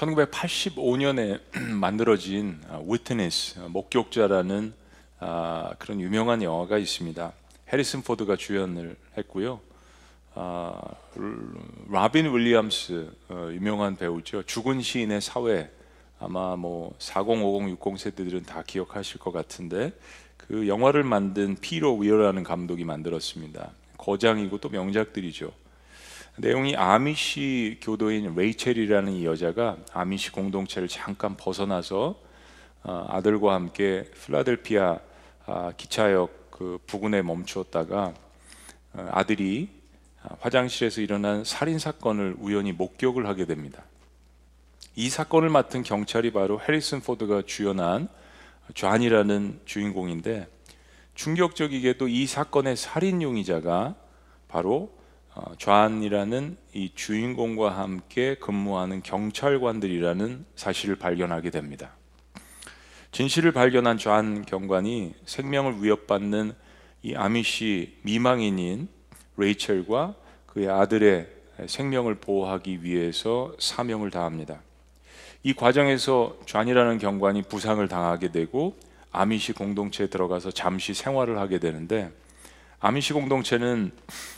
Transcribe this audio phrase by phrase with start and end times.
[0.00, 1.40] 1985년에
[1.74, 4.72] 만들어진 위트니스 목격자라는
[5.18, 7.32] 아, 그런 유명한 영화가 있습니다.
[7.70, 9.60] 해리슨 포드가 주연을 했고요.
[10.34, 10.80] 아,
[11.90, 14.42] 라빈 윌리엄스 어, 유명한 배우죠.
[14.44, 15.70] 죽은 시인의 사회
[16.18, 19.92] 아마 뭐 4050, 60 세대들은 다 기억하실 것 같은데
[20.38, 23.72] 그 영화를 만든 피로 위어라는 감독이 만들었습니다.
[23.98, 25.52] 거장이고 또 명작들이죠.
[26.40, 32.18] 내용이 아미시 교도인 레이첼이라는 이 여자가 아미시 공동체를 잠깐 벗어나서
[32.82, 34.98] 어, 아들과 함께 필라델피아
[35.44, 38.14] 아, 기차역 그 부근에 멈추었다가
[38.94, 39.68] 어, 아들이
[40.40, 43.82] 화장실에서 일어난 살인 사건을 우연히 목격을 하게 됩니다.
[44.96, 48.08] 이 사건을 맡은 경찰이 바로 해리슨 포드가 주연한
[48.72, 50.48] 존이라는 주인공인데
[51.14, 53.94] 충격적이게도 이 사건의 살인 용의자가
[54.48, 54.99] 바로
[55.34, 55.54] 어,
[56.72, 61.92] 이 주인공과 함께 근무하는 경찰관들이라는 사실을 발견하게 됩니다.
[63.12, 66.52] 진실을 발견한 존 경관이 생명을 위협받는
[67.02, 68.88] 이 아미시 미망인인
[69.36, 70.14] 레이첼과
[70.46, 71.28] 그의 아들의
[71.66, 74.60] 생명을 보호하기 위해서 사명을 다합니다.
[75.42, 78.76] 이 과정에서 존이라는 경관이 부상을 당하게 되고
[79.12, 82.10] 아미시 공동체에 들어가서 잠시 생활을 하게 되는데
[82.82, 83.92] 아미시 공동체는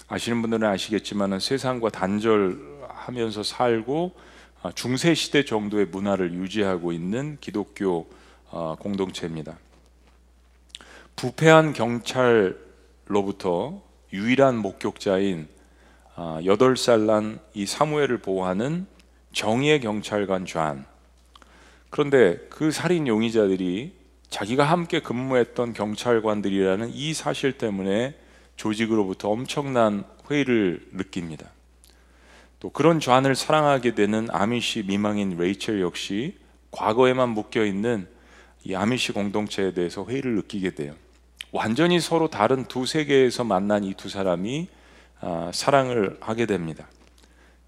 [0.09, 4.17] 아시는 분들은 아시겠지만 세상과 단절하면서 살고
[4.63, 8.11] 아, 중세 시대 정도의 문화를 유지하고 있는 기독교
[8.51, 9.57] 어, 공동체입니다.
[11.15, 13.81] 부패한 경찰로부터
[14.13, 15.47] 유일한 목격자인
[16.17, 18.89] 8살 아, 난 이 사무엘을 보호하는
[19.33, 20.85] 정의의 경찰관 존.
[21.91, 23.95] 그런데 그 살인 용의자들이
[24.31, 28.17] 자기가 함께 근무했던 경찰관들이라는 이 사실 때문에
[28.57, 31.51] 조직으로부터 엄청난 회의를 느낍니다.
[32.61, 36.37] 또 그런 존을 사랑하게 되는 아미시 미망인 레이첼 역시
[36.71, 38.07] 과거에만 묶여 있는
[38.65, 40.95] 이 아미시 공동체에 대해서 회의를 느끼게 돼요.
[41.51, 44.69] 완전히 서로 다른 두 세계에서 만난 이 두 사람이
[45.21, 46.89] 아, 사랑을 하게 됩니다.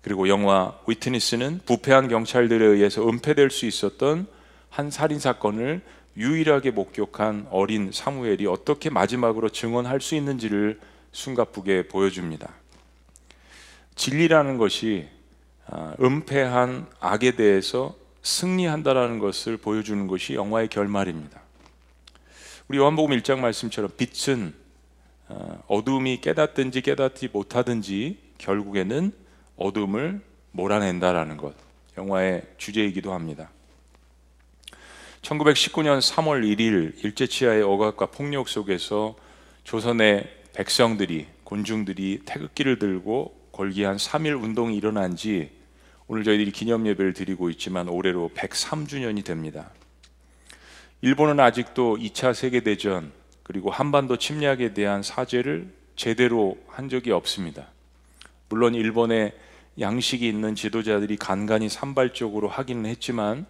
[0.00, 4.26] 그리고 영화 위트니스는 부패한 경찰들에 의해서 은폐될 수 있었던
[4.68, 5.82] 한 살인 사건을
[6.16, 10.80] 유일하게 목격한 어린 사무엘이 어떻게 마지막으로 증언할 수 있는지를
[11.12, 12.52] 숨가쁘게 보여줍니다.
[13.94, 15.08] 진리라는 것이
[15.66, 21.40] 아, 은폐한 악에 대해서 승리한다라는 것을 보여주는 것이 영화의 결말입니다.
[22.68, 24.54] 우리 요한복음 1장 말씀처럼 빛은
[25.28, 29.12] 아, 어둠이 깨닫든지 깨닫지 못하든지 결국에는
[29.56, 30.20] 어둠을
[30.52, 31.54] 몰아낸다라는 것.
[31.96, 33.50] 영화의 주제이기도 합니다.
[35.24, 39.16] 1919년 3월 1일 일제치하의 억압과 폭력 속에서
[39.64, 45.50] 조선의 백성들이 군중들이 태극기를 들고 걸기한 3일 운동이 일어난 지
[46.08, 49.70] 오늘 저희들이 기념 예배를 드리고 있지만 올해로 103주년이 됩니다.
[51.00, 53.10] 일본은 아직도 2차 세계 대전
[53.42, 57.68] 그리고 한반도 침략에 대한 사죄를 제대로 한 적이 없습니다.
[58.50, 59.32] 물론 일본의
[59.80, 63.46] 양식이 있는 지도자들이 간간히 산발적으로 하기는 했지만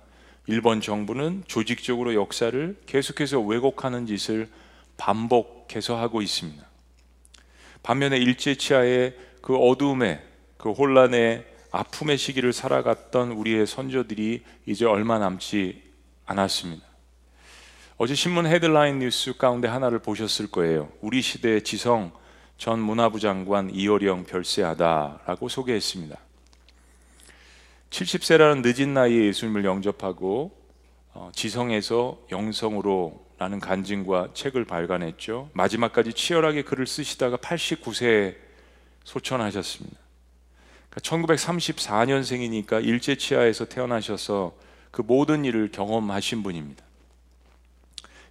[0.46, 4.48] 일본 정부는 조직적으로 역사를 계속해서 왜곡하는 짓을
[4.96, 6.64] 반복해서 하고 있습니다.
[7.82, 10.22] 반면에 일제 치하의 그 어두움에
[10.56, 15.82] 그 혼란의 아픔의 시기를 살아갔던 우리의 선조들이 이제 얼마 남지
[16.24, 16.84] 않았습니다.
[17.96, 20.90] 어제 신문 헤드라인 뉴스 가운데 하나를 보셨을 거예요.
[21.00, 22.12] 우리 시대의 지성
[22.56, 26.23] 전 문화부 장관 이호령 별세하다라고 소개했습니다.
[27.94, 30.50] 70세라는 늦은 나이에 예수님을 영접하고
[31.12, 35.50] 어, 지성에서 영성으로 라는 간증과 책을 발간했죠.
[35.52, 38.34] 마지막까지 치열하게 글을 쓰시다가 89세에
[39.04, 39.96] 소천하셨습니다.
[40.90, 44.54] 그러니까 1934년생이니까 일제치하에서 태어나셔서
[44.90, 46.84] 그 모든 일을 경험하신 분입니다.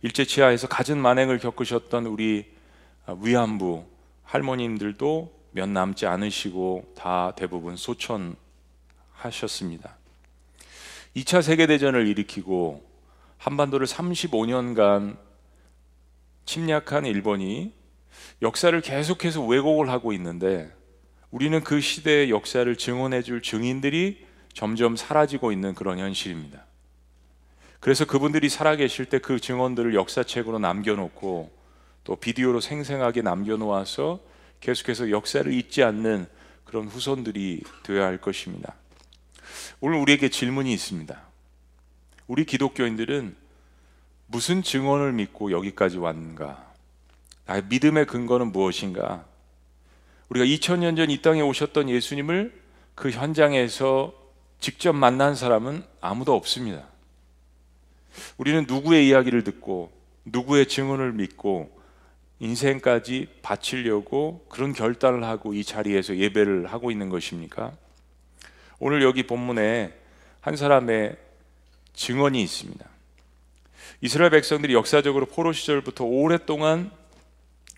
[0.01, 2.51] 일제치하에서 갖은 만행을 겪으셨던 우리
[3.21, 3.85] 위안부
[4.23, 8.42] 할머님들도 몇 남지 않으시고 다 대부분 소천
[9.25, 9.97] 하셨습니다.
[11.15, 12.83] 2차 세계대전을 일으키고
[13.37, 15.17] 한반도를 35년간
[16.45, 17.73] 침략한 일본이
[18.41, 20.71] 역사를 계속해서 왜곡을 하고 있는데
[21.31, 26.65] 우리는 그 시대의 역사를 증언해 줄 증인들이 점점 사라지고 있는 그런 현실입니다.
[27.79, 31.51] 그래서 그분들이 살아계실 때 그 증언들을 역사책으로 남겨놓고
[32.03, 34.19] 또 비디오로 생생하게 남겨놓아서
[34.59, 36.27] 계속해서 역사를 잊지 않는
[36.65, 38.75] 그런 후손들이 되어야 할 것입니다.
[39.79, 41.21] 오늘 우리에게 질문이 있습니다.
[42.27, 43.35] 우리 기독교인들은
[44.27, 46.73] 무슨 증언을 믿고 여기까지 왔는가?
[47.45, 49.25] 나의 믿음의 근거는 무엇인가?
[50.29, 52.59] 우리가 2000년 전 이 땅에 오셨던 예수님을
[52.95, 54.13] 그 현장에서
[54.59, 56.87] 직접 만난 사람은 아무도 없습니다.
[58.37, 59.91] 우리는 누구의 이야기를 듣고
[60.25, 61.69] 누구의 증언을 믿고
[62.39, 67.73] 인생까지 바치려고 그런 결단을 하고 이 자리에서 예배를 하고 있는 것입니까?
[68.85, 69.93] 오늘 여기 본문에
[70.41, 71.15] 한 사람의
[71.93, 72.85] 증언이 있습니다.
[74.01, 76.91] 이스라엘 백성들이 역사적으로 포로 시절부터 오랫동안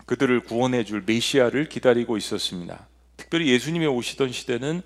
[0.06, 2.88] 그들을 구원해 줄 메시아를 기다리고 있었습니다.
[3.16, 4.82] 특별히 예수님이 오시던 시대는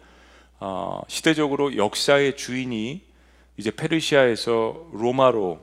[0.59, 3.03] 어, 시대적으로 역사의 주인이
[3.57, 5.59] 이제 페르시아에서 로마로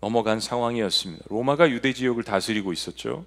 [0.00, 1.26] 넘어간 상황이었습니다.
[1.28, 3.26] 로마가 유대 지역을 다스리고 있었죠.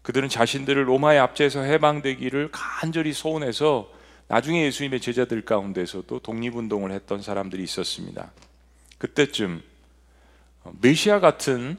[0.00, 3.92] 그들은 자신들을 로마의 압제에서 해방되기를 간절히 소원해서
[4.28, 8.32] 나중에 예수님의 제자들 가운데서도 독립운동을 했던 사람들이 있었습니다.
[8.98, 9.62] 그때쯤
[10.80, 11.76] 메시아 같은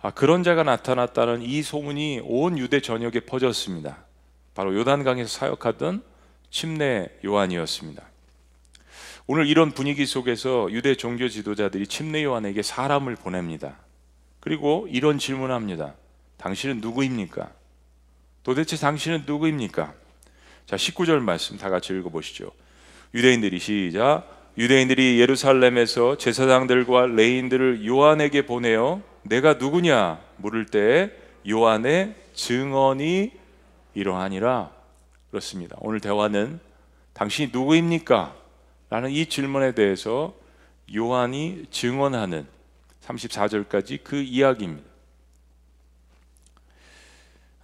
[0.00, 4.04] 아, 그런 자가 나타났다는 이 소문이 온 유대 전역에 퍼졌습니다.
[4.54, 6.02] 바로 요단강에서 사역하던
[6.50, 8.02] 침례 요한이었습니다.
[9.26, 13.76] 오늘 이런 분위기 속에서 유대 종교 지도자들이 침례 요한에게 사람을 보냅니다.
[14.40, 15.94] 그리고 이런 질문합니다.
[16.38, 17.50] 당신은 누구입니까?
[18.44, 19.94] 도대체 당신은 누구입니까?
[20.68, 22.52] 자, 19절 말씀 다 같이 읽어 보시죠.
[23.14, 31.10] 유대인들이 시작 유대인들이 예루살렘에서 제사장들과 레인들을 요한에게 보내어 내가 누구냐 물을 때
[31.48, 33.32] 요한의 증언이
[33.94, 34.70] 이러하니라
[35.30, 35.78] 그렇습니다.
[35.80, 36.60] 오늘 대화는
[37.14, 38.36] 당신이 누구입니까?
[38.90, 40.34] 라는 이 질문에 대해서
[40.94, 42.46] 요한이 증언하는
[43.06, 44.86] 34절까지 그 이야기입니다.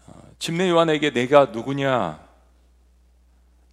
[0.06, 2.23] 어, 침례 요한에게 내가 누구냐?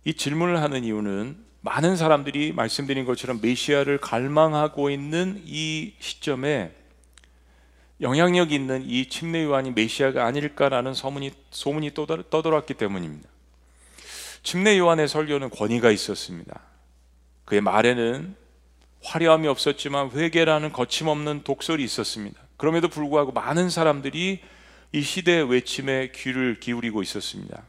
[0.04, 6.72] 이 질문을 하는 이유는 많은 사람들이 말씀드린 것처럼 메시아를 갈망하고 있는 이 시점에
[8.02, 13.30] 영향력 있는 이 침례 요한이 메시아가 아닐까라는 소문이 소문이 떠돌았기 때문입니다.
[14.42, 16.60] 침례 요한의 설교는 권위가 있었습니다.
[17.46, 18.36] 그의 말에는
[19.04, 22.42] 화려함이 없었지만 회개라는 거침없는 독설이 있었습니다.
[22.58, 24.42] 그럼에도 불구하고 많은 사람들이
[24.94, 27.64] 이 시대의 외침에 귀를 기울이고 있었습니다.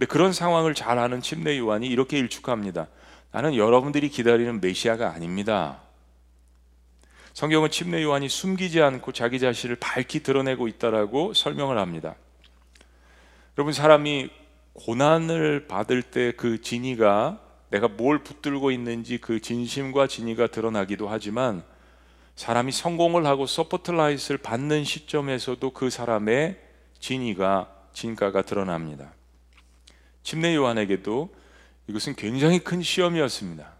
[0.00, 2.88] 근데 그런 상황을 잘 아는 침례 요한이 이렇게 일축합니다.
[3.32, 5.82] 나는 여러분들이 기다리는 메시아가 아닙니다.
[7.34, 12.14] 성경은 침례 요한이 숨기지 않고 자기 자신을 밝히 드러내고 있다라고 설명을 합니다.
[13.58, 14.30] 여러분 사람이
[14.72, 17.38] 고난을 받을 때 그 진의가
[17.68, 21.62] 내가 뭘 붙들고 있는지 그 진심과 진의가 드러나기도 하지만
[22.36, 26.58] 사람이 성공을 하고 스포트라이트를 받는 시점에서도 그 사람의
[27.00, 29.12] 진의가 진가가 드러납니다.
[30.22, 31.34] 침례 요한에게도
[31.88, 33.72] 이것은 굉장히 큰 시험이었습니다.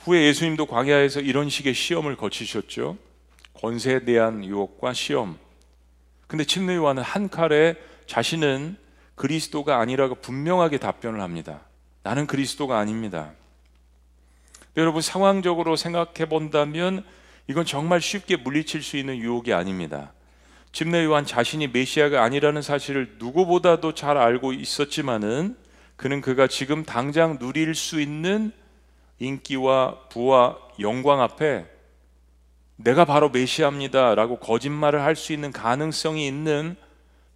[0.00, 2.96] 후에 예수님도 광야에서 이런 식의 시험을 거치셨죠.
[3.54, 5.38] 권세에 대한 유혹과 시험.
[6.26, 7.74] 근데 침례 요한은 한 칼에
[8.06, 8.76] 자신은
[9.14, 11.60] 그리스도가 아니라고 분명하게 답변을 합니다.
[12.02, 13.32] 나는 그리스도가 아닙니다.
[14.76, 17.04] 여러분 상황적으로 생각해 본다면
[17.48, 20.12] 이건 정말 쉽게 물리칠 수 있는 유혹이 아닙니다.
[20.72, 25.56] 침례 요한 자신이 메시아가 아니라는 사실을 누구보다도 잘 알고 있었지만은
[25.96, 28.52] 그는 그가 지금 당장 누릴 수 있는
[29.18, 31.66] 인기와 부와 영광 앞에
[32.76, 36.76] 내가 바로 메시아입니다라고 거짓말을 할 수 있는 가능성이 있는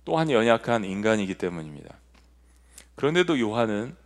[0.05, 1.96] 또한 연약한 인간이기 때문입니다.
[2.94, 3.96] 그런데도 요한은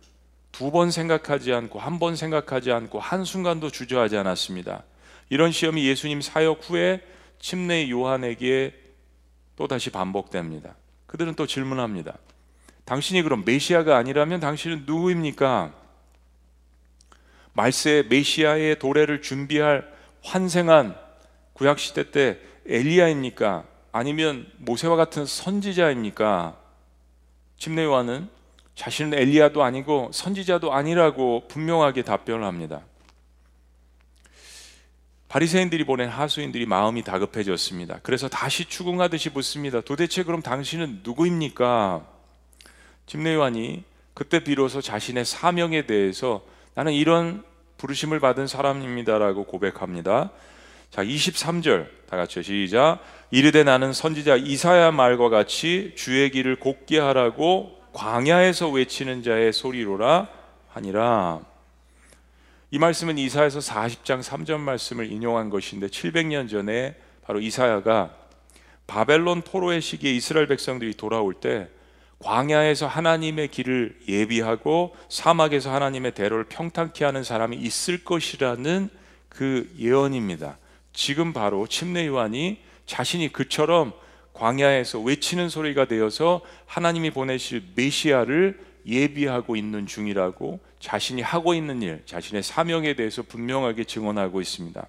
[0.51, 4.83] 두 번 생각하지 않고 한 번 생각하지 않고 한순간도 주저하지 않았습니다.
[5.29, 7.01] 이런 시험이 예수님 사역 후에
[7.37, 8.86] 침례 요한에게
[9.57, 10.75] 또다시 반복됩니다.
[11.07, 12.17] 그들은 또 질문합니다.
[12.85, 15.73] 당신이 그럼 메시아가 아니라면 당신은 누구입니까?
[17.51, 19.91] 말세 메시아의 도래를 준비할
[20.23, 20.95] 환생한
[21.53, 23.65] 구약 시대 때 엘리야입니까?
[23.91, 26.55] 아니면 모세와 같은 선지자입니까?
[27.57, 28.29] 침례 요한은
[28.75, 32.81] 자신은 엘리야도 아니고 선지자도 아니라고 분명하게 답변을 합니다.
[35.29, 37.99] 바리새인들이 보낸 하수인들이 마음이 다급해졌습니다.
[38.01, 39.81] 그래서 다시 추궁하듯이 묻습니다.
[39.81, 42.05] 도대체 그럼 당신은 누구입니까?
[43.05, 46.43] 침례 요한이 그때 비로소 자신의 사명에 대해서
[46.75, 47.43] 나는 이런
[47.77, 50.31] 부르심을 받은 사람입니다라고 고백합니다.
[50.89, 52.99] 자, 23절 다 같이 시작.
[53.29, 60.29] 이르되 나는 선지자 이사야 말과 같이 주의 길을 곱게 하라고 광야에서 외치는 자의 소리로라
[60.69, 61.41] 하니라.
[62.69, 68.13] 이 말씀은 이사에서 40장 3절 말씀을 인용한 것인데 700년 전에 바로 이사야가
[68.87, 71.69] 바벨론 포로의 시기에 이스라엘 백성들이 돌아올 때
[72.19, 78.89] 광야에서 하나님의 길을 예비하고 사막에서 하나님의 대로를 평탄케 하는 사람이 있을 것이라는
[79.29, 80.57] 그 예언입니다.
[80.91, 83.93] 지금 바로 침례 요한이 자신이 그처럼
[84.33, 92.43] 광야에서 외치는 소리가 되어서 하나님이 보내실 메시아를 예비하고 있는 중이라고 자신이 하고 있는 일, 자신의
[92.43, 94.87] 사명에 대해서 분명하게 증언하고 있습니다.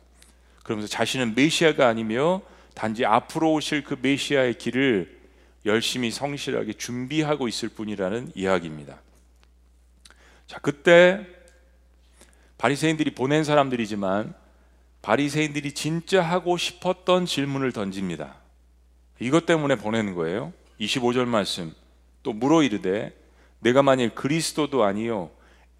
[0.62, 2.42] 그러면서 자신은 메시아가 아니며
[2.74, 5.18] 단지 앞으로 오실 그 메시아의 길을
[5.66, 9.00] 열심히 성실하게 준비하고 있을 뿐이라는 이야기입니다.
[10.46, 11.26] 자, 그때
[12.56, 14.34] 바리새인들이 보낸 사람들이지만
[15.02, 18.36] 바리새인들이 진짜 하고 싶었던 질문을 던집니다.
[19.20, 20.52] 이것 때문에 보내는 거예요.
[20.80, 21.74] 25절 말씀.
[22.22, 23.17] 또 물어 이르되
[23.60, 25.30] 내가 만일 그리스도도 아니요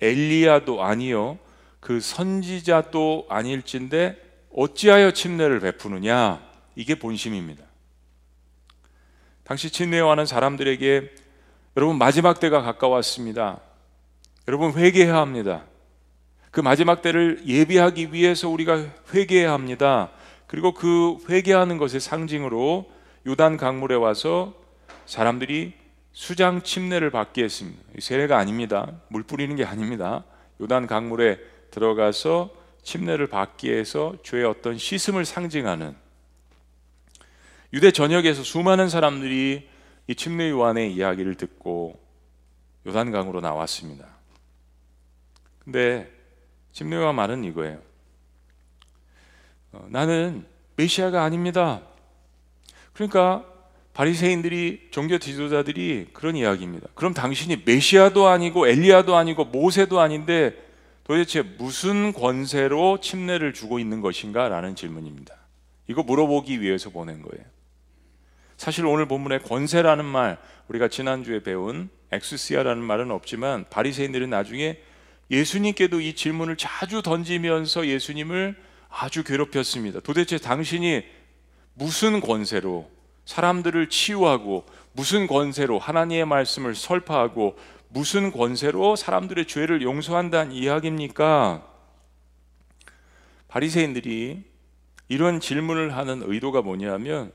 [0.00, 1.38] 엘리야도 아니요
[1.80, 4.16] 그 선지자도 아닐진데
[4.54, 6.42] 어찌하여 침례를 베푸느냐
[6.74, 7.64] 이게 본심입니다.
[9.44, 11.10] 당시 침례하는 사람들에게
[11.76, 13.60] 여러분 마지막 때가 가까웠습니다.
[14.46, 15.64] 여러분 회개해야 합니다.
[16.50, 20.10] 그 마지막 때를 예비하기 위해서 우리가 회개해야 합니다.
[20.46, 22.90] 그리고 그 회개하는 것의 상징으로
[23.26, 24.54] 요단 강물에 와서
[25.06, 25.74] 사람들이
[26.18, 27.80] 수장 침례를 받게 했습니다.
[28.00, 28.90] 세례가 아닙니다.
[29.06, 30.24] 물 뿌리는 게 아닙니다.
[30.60, 31.38] 요단 강물에
[31.70, 35.94] 들어가서 침례를 받기 위해서 죄의 어떤 씻음을 상징하는
[37.72, 39.68] 유대 전역에서 수많은 사람들이
[40.08, 42.02] 이 침례 요한의 이야기를 듣고
[42.84, 44.08] 요단 강으로 나왔습니다.
[45.60, 46.10] 근데
[46.72, 47.80] 침례 요한 말은 이거예요.
[49.70, 50.44] 어, 나는
[50.74, 51.80] 메시아가 아닙니다.
[52.92, 53.46] 그러니까
[53.98, 56.86] 바리새인들이 종교 지도자들이 그런 이야기입니다.
[56.94, 60.54] 그럼 당신이 메시아도 아니고 엘리야도 아니고 모세도 아닌데
[61.02, 65.34] 도대체 무슨 권세로 침례를 주고 있는 것인가 라는 질문입니다.
[65.88, 67.44] 이거 물어보기 위해서 보낸 거예요.
[68.56, 70.38] 사실 오늘 본문에 권세라는 말
[70.68, 74.78] 우리가 지난주에 배운 엑스시아라는 말은 없지만 바리새인들은 나중에
[75.28, 78.54] 예수님께도 이 질문을 자주 던지면서 예수님을
[78.90, 79.98] 아주 괴롭혔습니다.
[79.98, 81.02] 도대체 당신이
[81.74, 82.88] 무슨 권세로
[83.28, 87.58] 사람들을 치유하고 무슨 권세로 하나님의 말씀을 설파하고
[87.90, 91.62] 무슨 권세로 사람들의 죄를 용서한다는 이야기입니까?
[93.48, 94.44] 바리새인들이
[95.08, 97.30] 이런 질문을 하는 의도가 뭐냐면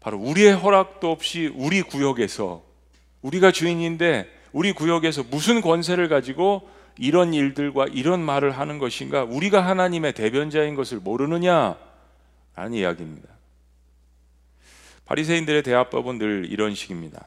[0.00, 2.62] 바로 우리의 허락도 없이 우리 구역에서
[3.22, 9.24] 우리가 주인인데 우리 구역에서 무슨 권세를 가지고 이런 일들과 이런 말을 하는 것인가?
[9.24, 11.78] 우리가 하나님의 대변자인 것을 모르느냐?
[12.54, 13.37] 라는 이야기입니다.
[15.08, 17.26] 바리새인들의 대화법은 늘 이런 식입니다.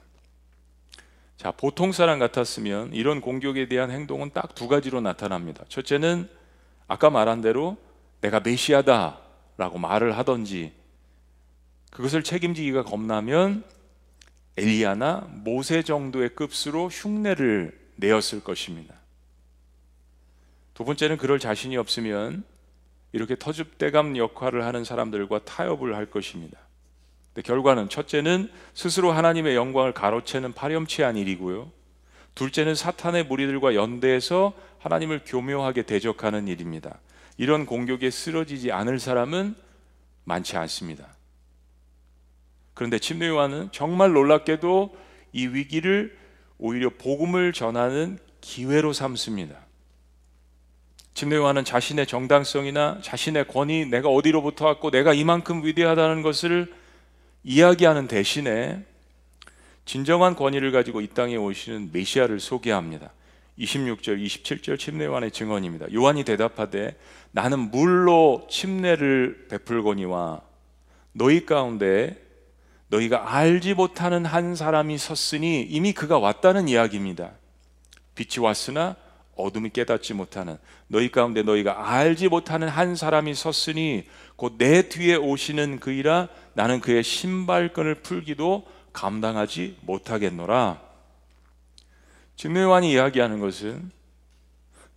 [1.36, 5.66] 자, 보통 사람 같았으면 이런 공격에 대한 행동은 딱 두 가지로 나타납니다.
[5.68, 6.30] 첫째는
[6.88, 7.78] 아까 말한 대로
[8.22, 10.74] 내가 메시아다라고 말을 하던지
[11.90, 13.64] 그것을 책임지기가 겁나면
[14.58, 18.94] 엘리야나 모세 정도의 급수로 흉내를 내었을 것입니다.
[20.76, 22.44] 두 번째는 그럴 자신이 없으면
[23.12, 26.60] 이렇게 터줏대감 역할을 하는 사람들과 타협을 할 것입니다.
[27.34, 31.72] 근데 결과는 첫째는 스스로 하나님의 영광을 가로채는 파렴치한 일이고요.
[32.36, 37.00] 둘째는 사탄의 무리들과 연대해서 하나님을 교묘하게 대적하는 일입니다.
[37.38, 39.56] 이런 공격에 쓰러지지 않을 사람은
[40.26, 41.08] 많지 않습니다.
[42.74, 44.96] 그런데 침례 요한은 정말 놀랍게도
[45.34, 46.18] 이 위기를
[46.58, 49.56] 오히려 복음을 전하는 기회로 삼습니다.
[51.14, 56.74] 침례 요한은 자신의 정당성이나 자신의 권위, 내가 어디로부터 왔고 내가 이만큼 위대하다는 것을
[57.44, 58.84] 이야기하는 대신에
[59.86, 63.12] 진정한 권위를 가지고 이 땅에 오시는 메시아를 소개합니다.
[63.58, 65.92] 26절, 27절 침례 요한의 증언입니다.
[65.94, 66.98] 요한이 대답하되
[67.32, 70.42] 나는 물로 침례를 베풀거니와
[71.14, 72.18] 너희 가운데
[72.88, 77.32] 너희가 알지 못하는 한 사람이 섰으니 이미 그가 왔다는 이야기입니다.
[78.16, 78.96] 빛이 왔으나
[79.36, 80.58] 어둠이 깨닫지 못하는
[80.88, 84.04] 너희 가운데 너희가 알지 못하는 한 사람이 섰으니
[84.36, 90.82] 곧 내 뒤에 오시는 그이라 나는 그의 신발끈을 풀기도 감당하지 못하겠노라.
[92.36, 93.92] 진례관이 이야기하는 것은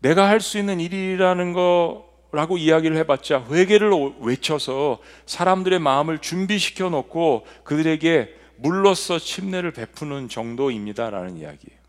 [0.00, 7.46] 내가 할 수 있는 일이라는 거 라고 이야기를 해봤자 회개를 외쳐서 사람들의 마음을 준비시켜 놓고
[7.62, 11.83] 그들에게 물로써 침례를 베푸는 정도입니다라는 이야기예요.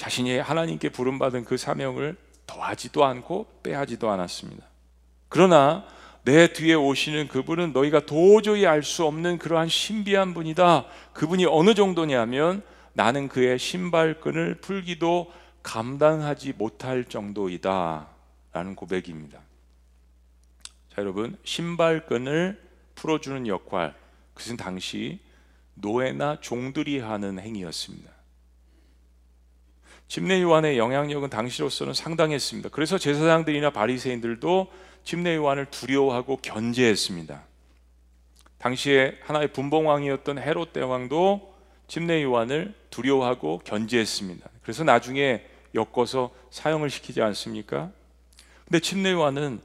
[0.00, 2.16] 자신이 하나님께 부름받은 그 사명을
[2.46, 4.64] 더하지도 않고 빼하지도 않았습니다.
[5.28, 5.86] 그러나
[6.24, 10.86] 내 뒤에 오시는 그분은 너희가 도저히 알 수 없는 그러한 신비한 분이다.
[11.12, 12.62] 그분이 어느 정도냐면
[12.94, 15.30] 나는 그의 신발끈을 풀기도
[15.62, 18.08] 감당하지 못할 정도이다.
[18.54, 19.38] 라는 고백입니다.
[20.94, 22.58] 자, 여러분, 신발끈을
[22.94, 23.94] 풀어주는 역할,
[24.32, 25.20] 그것은 당시
[25.74, 28.19] 노예나 종들이 하는 행위였습니다.
[30.10, 32.70] 침례 요한의 영향력은 당시로서는 상당했습니다.
[32.70, 34.66] 그래서 제사장들이나 바리새인들도
[35.04, 37.40] 침례 요한을 두려워하고 견제했습니다.
[38.58, 41.54] 당시에 하나의 분봉왕이었던 헤롯 대왕도
[41.86, 44.50] 침례 요한을 두려워하고 견제했습니다.
[44.62, 45.44] 그래서 나중에
[45.76, 47.92] 엮어서 사용을 시키지 않습니까?
[48.64, 49.60] 근데 침례 요한은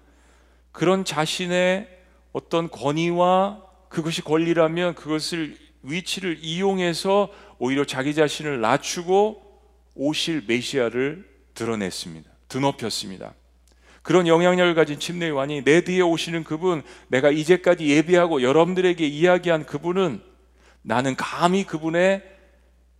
[0.71, 1.89] 그런 자신의
[2.33, 9.44] 어떤 권위와 그것이 권리라면 그것을 위치를 이용해서 오히려 자기 자신을 낮추고
[9.95, 12.29] 오실 메시아를 드러냈습니다.
[12.47, 13.33] 드높였습니다.
[14.01, 20.21] 그런 영향력을 가진 침례 요한이 내 뒤에 오시는 그분, 내가 이제까지 예비하고 여러분들에게 이야기한 그분은
[20.83, 22.23] 나는 감히 그분의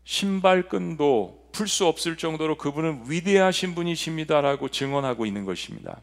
[0.04, 6.02] 신발끈도 풀 수 없을 정도로 그분은 위대하신 분이십니다라고 증언하고 있는 것입니다.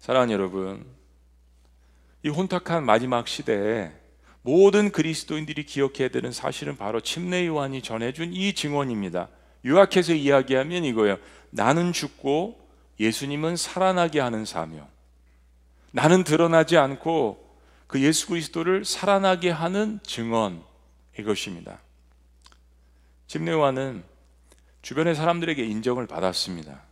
[0.00, 0.86] 사랑하는 여러분,
[2.22, 3.92] 이 혼탁한 마지막 시대에
[4.44, 9.30] 모든 그리스도인들이 기억해야 되는 사실은 바로 침례 요한이 전해준 이 증언입니다.
[9.64, 11.16] 요약해서 이야기하면 이거예요.
[11.48, 12.60] 나는 죽고
[13.00, 14.86] 예수님은 살아나게 하는 사명.
[15.92, 17.42] 나는 드러나지 않고
[17.86, 20.62] 그 예수 그리스도를 살아나게 하는 증언
[21.18, 21.80] 이것입니다.
[23.26, 24.04] 집례와는
[24.82, 26.82] 주변의 사람들에게 인정을 받았습니다.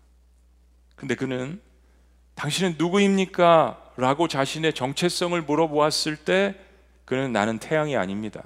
[0.97, 1.61] 근데 그는
[2.35, 3.93] 당신은 누구입니까?
[3.99, 6.55] 라고 자신의 정체성을 물어보았을 때
[7.05, 8.45] 그는 나는 태양이 아닙니다.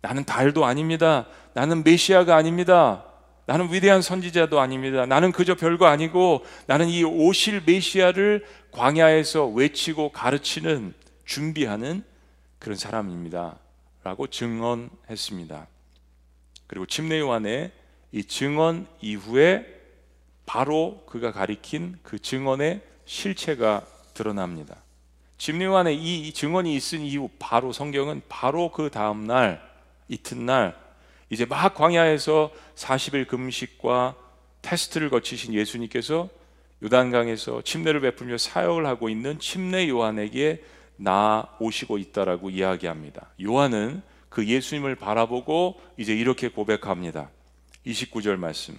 [0.00, 1.26] 나는 달도 아닙니다.
[1.54, 3.04] 나는 메시아가 아닙니다.
[3.46, 5.06] 나는 위대한 선지자도 아닙니다.
[5.06, 12.04] 나는 그저 별거 아니고 나는 이 오실 메시아를 광야에서 외치고 가르치는 준비하는
[12.58, 13.58] 그런 사람입니다.
[14.04, 15.66] 라고 증언했습니다.
[16.66, 17.72] 그리고 침례 요한의
[18.12, 19.66] 이 증언 이후에
[20.46, 24.76] 바로 그가 가리킨 그 증언의 실체가 드러납니다.
[25.48, 29.60] 요한의 이 증언이 있은 이후 바로 성경은 바로 그 다음 날
[30.08, 30.76] 이튿날
[31.30, 34.14] 이제 막 광야에서 40일 금식과
[34.60, 36.28] 테스트를 거치신 예수님께서
[36.82, 40.62] 요단강에서 침례를 베풀며 사역을 하고 있는 침례 요한에게
[40.96, 43.30] 나 오시고 있다라고 이야기합니다.
[43.42, 47.30] 요한은 그 예수님을 바라보고 이제 이렇게 고백합니다.
[47.86, 48.78] 29절 말씀.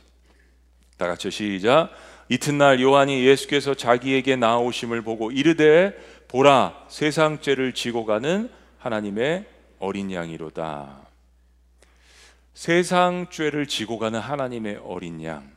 [0.97, 1.91] 다 같이 시작.
[2.29, 5.93] 이튿날 요한이 예수께서 자기에게 나오심을 보고 이르되
[6.33, 8.49] 보라 세상 죄를 지고 가는
[8.79, 9.45] 하나님의
[9.77, 11.07] 어린 양이로다.
[12.55, 15.51] 세상 죄를 지고 가는 하나님의 어린 양.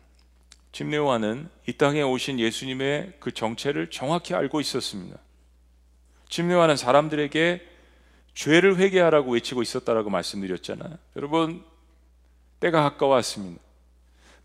[0.72, 5.18] 집례요한은 이 땅에 오신 예수님의 그 정체를 정확히 알고 있었습니다.
[6.28, 7.66] 집례요한은 사람들에게
[8.34, 10.98] 죄를 회개하라고 외치고 있었다라고 말씀드렸잖아요.
[11.16, 11.64] 여러분
[12.60, 13.62] 때가 가까웠습니다.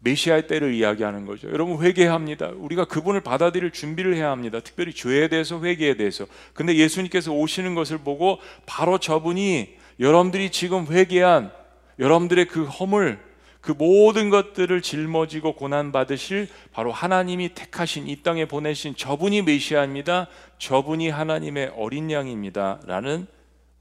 [0.01, 1.49] 메시아의 때를 이야기하는 거죠.
[1.49, 2.49] 여러분 회개합니다.
[2.55, 4.59] 우리가 그분을 받아들일 준비를 해야 합니다.
[4.59, 6.25] 특별히 죄에 대해서 회개에 대해서.
[6.53, 11.51] 근데 예수님께서 오시는 것을 보고 바로 저분이 여러분들이 지금 회개한
[11.99, 13.19] 여러분들의 그 허물,
[13.61, 20.27] 그 모든 것들을 짊어지고 고난 받으실 바로 하나님이 택하신 이 땅에 보내신 저분이 메시아입니다.
[20.57, 23.27] 저분이 하나님의 어린 양입니다 라는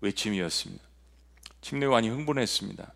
[0.03, 0.85] 외침이었습니다.
[1.63, 2.93] 침례관이 흥분했습니다.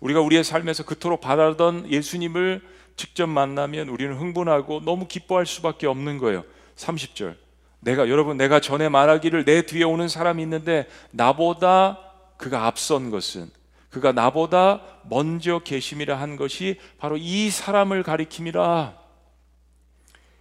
[0.00, 2.60] 우리가 우리의 삶에서 그토록 바라던 예수님을
[2.96, 6.44] 직접 만나면 우리는 흥분하고 너무 기뻐할 수밖에 없는 거예요.
[6.76, 7.36] 30절.
[7.80, 11.98] 내가 여러분 내가 전에 말하기를 내 뒤에 오는 사람이 있는데 나보다
[12.36, 13.50] 그가 앞선 것은
[13.88, 18.98] 그가 나보다 먼저 계심이라 한 것이 바로 이 사람을 가리킴이라.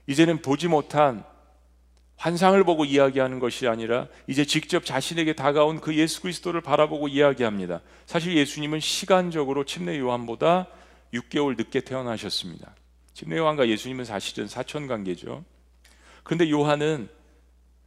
[0.07, 1.23] 이제는 보지 못한
[2.19, 7.79] 환상을 보고 이야기하는 것이 아니라 이제 직접 자신에게 다가온 그 예수 그리스도를 바라보고 이야기합니다.
[8.05, 10.67] 사실 예수님은 시간적으로 침례 요한보다
[11.13, 12.75] 6개월 늦게 태어나셨습니다.
[13.13, 15.45] 침례 요한과 예수님은 사실은 사촌 관계죠.
[16.23, 17.07] 그런데 요한은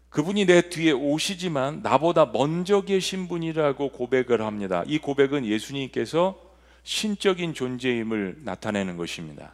[0.08, 4.82] 그분이 내 뒤에 오시지만 나보다 먼저 계신 분이라고 고백을 합니다.
[4.86, 6.38] 이 고백은 예수님께서
[6.84, 9.52] 신적인 존재임을 나타내는 것입니다.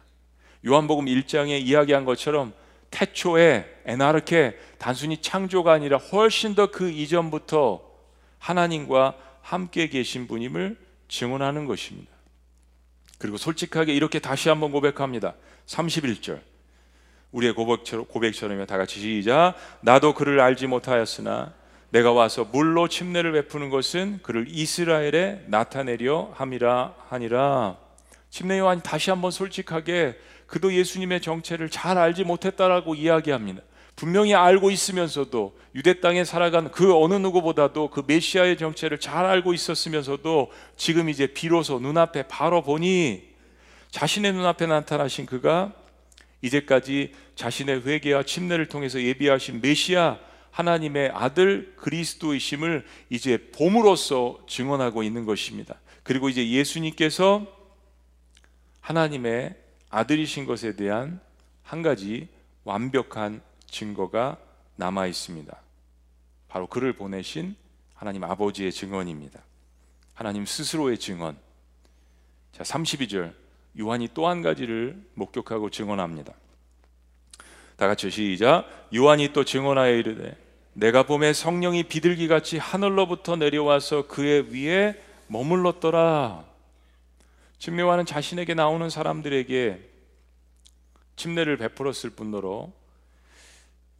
[0.65, 2.53] 요한복음 1장에 이야기한 것처럼
[2.91, 7.81] 태초에 에나르케 단순히 창조가 아니라 훨씬 더 그 이전부터
[8.39, 12.11] 하나님과 함께 계신 분임을 증언하는 것입니다.
[13.17, 15.35] 그리고 솔직하게 이렇게 다시 한번 고백합니다.
[15.65, 16.39] 31절.
[17.31, 18.65] 우리의 고백처럼, 고백처럼요.
[18.65, 19.55] 다 같이 시작.
[19.81, 21.53] 나도 그를 알지 못하였으나
[21.91, 27.77] 내가 와서 물로 침례를 베푸는 것은 그를 이스라엘에 나타내려 함이라 하니라.
[28.29, 30.17] 침례 요한이 다시 한번 솔직하게
[30.49, 33.61] 그도 예수님의 정체를 잘 알지 못했다라고 이야기합니다.
[33.95, 40.51] 분명히 알고 있으면서도 유대 땅에 살아간 그 어느 누구보다도 그 메시아의 정체를 잘 알고 있었으면서도
[40.75, 43.29] 지금 이제 비로소 눈앞에 바로 보니
[43.91, 45.73] 자신의 눈앞에 나타나신 그가
[46.41, 50.17] 이제까지 자신의 회개와 침례를 통해서 예비하신 메시아
[50.51, 55.79] 하나님의 아들 그리스도이심을 이제 봄으로써 증언하고 있는 것입니다.
[56.03, 57.45] 그리고 이제 예수님께서
[58.79, 59.55] 하나님의
[59.89, 61.19] 아들이신 것에 대한
[61.63, 62.27] 한 가지
[62.63, 64.37] 완벽한 증거가
[64.75, 65.55] 남아 있습니다.
[66.47, 67.55] 바로 그를 보내신
[67.93, 69.41] 하나님 아버지의 증언입니다.
[70.13, 71.37] 하나님 스스로의 증언.
[72.51, 73.33] 자, 32절.
[73.79, 76.33] 요한이 또 한 가지를 목격하고 증언합니다.
[77.77, 78.65] 다 같이 시작.
[78.93, 80.35] 요한이 또 증언하여 이르되
[80.73, 86.48] 내가 봄에 성령이 비둘기 같이 하늘로부터 내려와서 그의 위에 머물렀더라.
[87.59, 89.89] 침례와는 자신에게 나오는 사람들에게
[91.15, 92.71] 침례를 베풀었을 뿐더러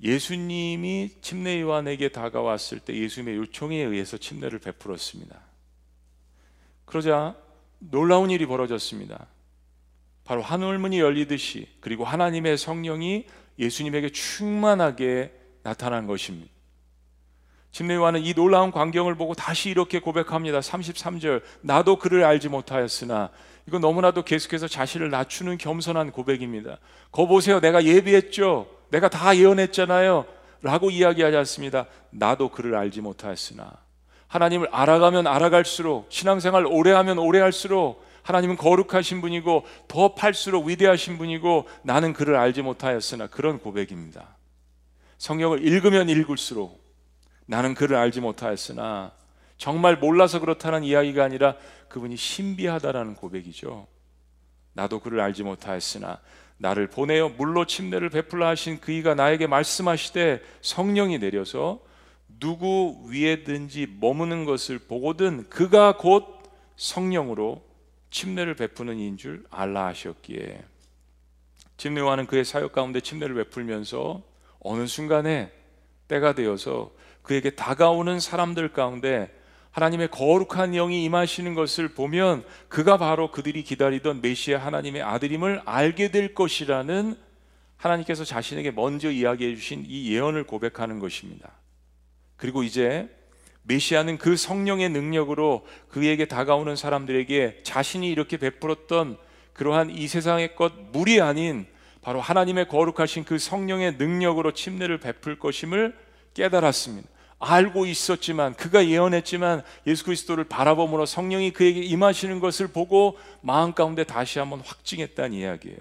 [0.01, 5.37] 예수님이 침례 요한에게 다가왔을 때 예수님의 요청에 의해서 침례를 베풀었습니다.
[6.85, 7.35] 그러자
[7.79, 9.27] 놀라운 일이 벌어졌습니다.
[10.23, 16.49] 바로 하늘문이 열리듯이 그리고 하나님의 성령이 예수님에게 충만하게 나타난 것입니다.
[17.95, 20.59] 요한은 이 놀라운 광경을 보고 다시 이렇게 고백합니다.
[20.59, 23.29] 33절 나도 그를 알지 못하였으나
[23.67, 26.79] 이거 너무나도 계속해서 자신을 낮추는 겸손한 고백입니다.
[27.11, 27.59] 거 보세요.
[27.59, 28.67] 내가 예비했죠.
[28.89, 30.25] 내가 다 예언했잖아요.
[30.61, 31.85] 라고 이야기하지 않습니다.
[32.09, 33.71] 나도 그를 알지 못하였으나
[34.27, 41.67] 하나님을 알아가면 알아갈수록 신앙생활 오래 하면 오래 할수록 하나님은 거룩하신 분이고 더 팔수록 위대하신 분이고
[41.83, 44.27] 나는 그를 알지 못하였으나 그런 고백입니다.
[45.17, 46.78] 성경을 읽으면 읽을수록
[47.49, 49.11] 나는 그를 알지 못하였으나
[49.57, 51.55] 정말 몰라서 그렇다는 이야기가 아니라
[51.87, 53.87] 그분이 신비하다라는 고백이죠.
[54.73, 56.19] 나도 그를 알지 못하였으나
[56.57, 61.79] 나를 보내어 물로 침례를 베풀라 하신 그이가 나에게 말씀하시되 성령이 내려서
[62.39, 66.43] 누구 위에든지 머무는 것을 보고든 그가 곧
[66.75, 67.63] 성령으로
[68.11, 70.63] 침례를 베푸는 이인 줄 알라 하셨기에
[71.77, 74.21] 침례와는 그의 사역 가운데 침례를 베풀면서
[74.59, 75.51] 어느 순간에
[76.07, 76.91] 때가 되어서
[77.29, 79.29] 그에게 다가오는 사람들 가운데
[79.69, 86.33] 하나님의 거룩한 영이 임하시는 것을 보면 그가 바로 그들이 기다리던 메시아 하나님의 아들임을 알게 될
[86.33, 87.15] 것이라는
[87.77, 91.51] 하나님께서 자신에게 먼저 이야기해 주신 이 예언을 고백하는 것입니다.
[92.35, 93.07] 그리고 이제
[93.61, 99.19] 메시아는 그 성령의 능력으로 그에게 다가오는 사람들에게 자신이 이렇게 베풀었던
[99.53, 101.67] 그러한 이 세상의 것 물이 아닌
[102.01, 105.95] 바로 하나님의 거룩하신 그 성령의 능력으로 침례를 베풀 것임을
[106.33, 107.18] 깨달았습니다.
[107.39, 114.39] 알고 있었지만 그가 예언했지만 예수 그리스도를 바라봄으로 성령이 그에게 임하시는 것을 보고 마음 가운데 다시
[114.39, 115.79] 한번 확증했다는 이야기예요.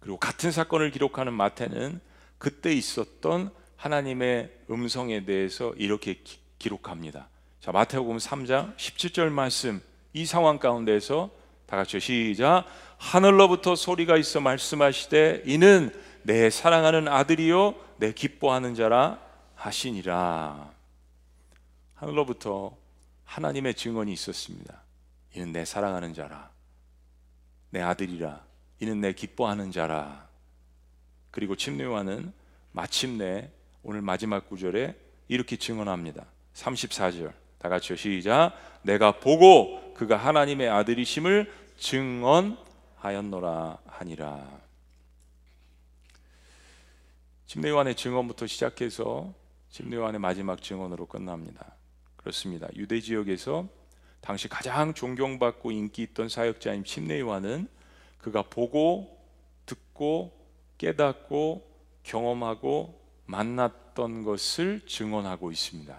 [0.00, 2.00] 그리고 같은 사건을 기록하는 마태는
[2.36, 7.28] 그때 있었던 하나님의 음성에 대해서 이렇게 기, 기록합니다.
[7.60, 9.80] 자, 마태복음 3장 17절 말씀
[10.12, 11.30] 이 상황 가운데서
[11.66, 12.64] 다 같이 시작
[12.96, 19.18] 하늘로부터 소리가 있어 말씀하시되 이는 내 사랑하는 아들이요 내 기뻐하는 자라
[19.58, 20.72] 하시니라.
[21.96, 22.76] 하늘로부터
[23.24, 24.82] 하나님의 증언이 있었습니다.
[25.34, 26.50] 이는 내 사랑하는 자라.
[27.70, 28.44] 내 아들이라.
[28.80, 30.28] 이는 내 기뻐하는 자라.
[31.30, 32.32] 그리고 침례와는
[32.72, 33.50] 마침내
[33.82, 36.24] 오늘 마지막 구절에 이렇게 증언합니다.
[36.54, 37.32] 34절.
[37.58, 38.52] 다 같이 시작.
[38.82, 44.60] 내가 보고 그가 하나님의 아들이심을 증언하였노라 하니라.
[47.46, 49.34] 침례요한의 증언부터 시작해서
[49.70, 51.74] 침례 요한의 마지막 증언으로 끝납니다.
[52.16, 52.68] 그렇습니다.
[52.76, 53.68] 유대 지역에서
[54.20, 57.68] 당시 가장 존경받고 인기 있던 사역자인 침례 요한은
[58.18, 59.18] 그가 보고
[59.66, 60.32] 듣고
[60.78, 61.68] 깨닫고
[62.02, 65.96] 경험하고 만났던 것을 증언하고 있습니다.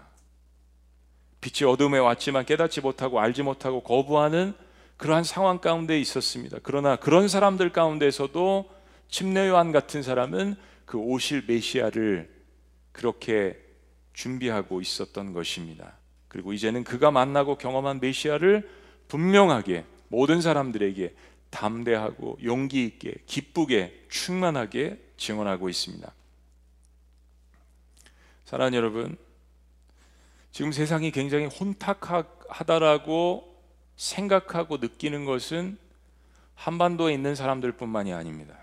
[1.41, 4.53] 빛이 어둠에 왔지만 깨닫지 못하고 알지 못하고 거부하는
[4.97, 6.57] 그러한 상황 가운데 있었습니다.
[6.61, 8.69] 그러나 그런 사람들 가운데서도
[9.07, 10.55] 침례 요한 같은 사람은
[10.85, 12.38] 그 오실 메시아를
[12.91, 13.59] 그렇게
[14.13, 15.93] 준비하고 있었던 것입니다.
[16.27, 18.69] 그리고 이제는 그가 만나고 경험한 메시아를
[19.07, 21.15] 분명하게 모든 사람들에게
[21.49, 26.11] 담대하고 용기 있게 기쁘게 충만하게 증언하고 있습니다.
[28.45, 29.17] 사랑하는 여러분,
[30.51, 33.45] 지금 세상이 굉장히 혼탁하다라고
[33.95, 35.77] 생각하고 느끼는 것은
[36.55, 38.57] 한반도에 있는 사람들뿐만이 아닙니다.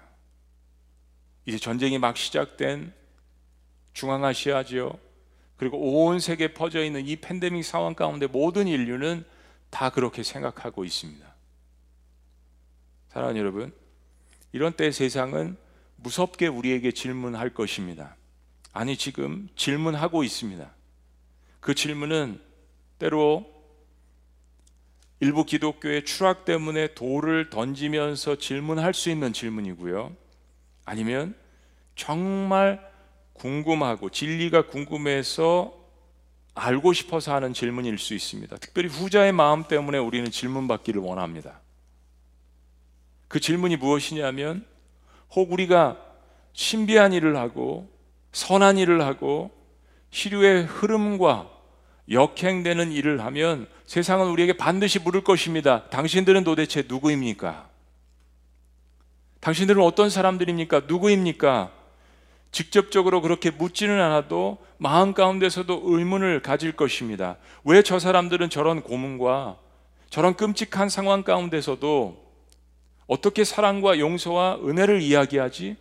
[1.44, 2.92] 이제 전쟁이 막 시작된
[3.96, 4.98] 중앙아시아지요.
[5.56, 9.24] 그리고 온 세계에 퍼져 있는 이 팬데믹 상황 가운데 모든 인류는
[9.70, 11.26] 다 그렇게 생각하고 있습니다.
[13.08, 13.72] 사랑하는 여러분,
[14.52, 15.56] 이런 때 세상은
[15.96, 18.16] 무섭게 우리에게 질문할 것입니다.
[18.74, 20.70] 아니, 지금 질문하고 있습니다.
[21.60, 22.38] 그 질문은
[22.98, 23.50] 때로
[25.20, 30.14] 일부 기독교의 추락 때문에 돌을 던지면서 질문할 수 있는 질문이고요.
[30.84, 31.34] 아니면
[31.94, 32.95] 정말
[33.36, 35.74] 궁금하고 진리가 궁금해서
[36.54, 38.56] 알고 싶어서 하는 질문일 수 있습니다.
[38.56, 41.60] 특별히 후자의 마음 때문에 우리는 질문받기를 원합니다.
[43.28, 44.64] 그 질문이 무엇이냐면
[45.34, 45.98] 혹 우리가
[46.52, 47.88] 신비한 일을 하고
[48.32, 49.50] 선한 일을 하고
[50.10, 51.50] 시류의 흐름과
[52.10, 55.88] 역행되는 일을 하면 세상은 우리에게 반드시 물을 것입니다.
[55.90, 57.68] 당신들은 도대체 누구입니까?
[59.40, 60.82] 당신들은 어떤 사람들입니까?
[60.86, 61.72] 누구입니까?
[62.52, 67.36] 직접적으로 그렇게 묻지는 않아도 마음 가운데서도 의문을 가질 것입니다.
[67.64, 69.58] 왜 저 사람들은 저런 고문과
[70.10, 72.24] 저런 끔찍한 상황 가운데서도
[73.06, 75.76] 어떻게 사랑과 용서와 은혜를 이야기하지?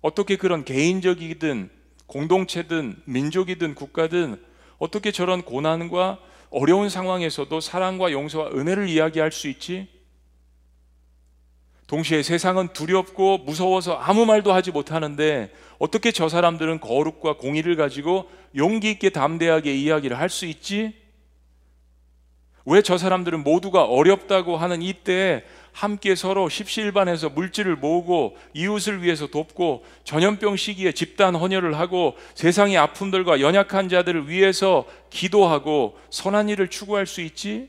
[0.00, 1.70] 어떻게 그런 개인적이든
[2.06, 4.40] 공동체든 민족이든 국가든
[4.78, 6.18] 어떻게 저런 고난과
[6.50, 9.88] 어려운 상황에서도 사랑과 용서와 은혜를 이야기할 수 있지?
[11.86, 18.90] 동시에 세상은 두렵고 무서워서 아무 말도 하지 못하는데 어떻게 저 사람들은 거룩과 공의를 가지고 용기
[18.92, 20.94] 있게 담대하게 이야기를 할 수 있지?
[22.68, 29.84] 왜 저 사람들은 모두가 어렵다고 하는 이때에 함께 서로 십시일반해서 물질을 모으고 이웃을 위해서 돕고
[30.02, 37.20] 전염병 시기에 집단 헌혈을 하고 세상의 아픔들과 연약한 자들을 위해서 기도하고 선한 일을 추구할 수
[37.20, 37.68] 있지?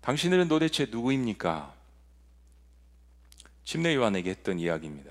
[0.00, 1.75] 당신들은 도대체 누구입니까?
[3.66, 5.10] 침례 요한에게 했던 이야기입니다.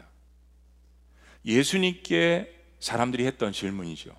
[1.46, 4.15] 예수님께 사람들이 했던 질문이죠.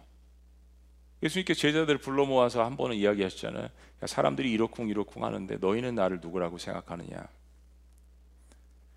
[1.23, 3.69] 예수님께 제자들을 불러 모아서 한 번은 이야기하셨잖아요.
[4.05, 7.27] 사람들이 이러쿵 이러쿵 하는데 너희는 나를 누구라고 생각하느냐?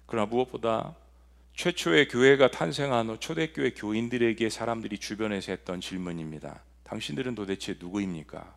[0.05, 0.95] 그러나 무엇보다
[1.55, 6.61] 최초의 교회가 탄생한 후 초대교회 교인들에게 사람들이 주변에서 했던 질문입니다.
[6.83, 8.55] 당신들은 도대체 누구입니까?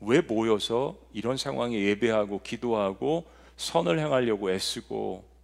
[0.00, 5.37] 왜 모여서 이런 상황에 예배하고 기도하고 선을 행하려고 애쓰고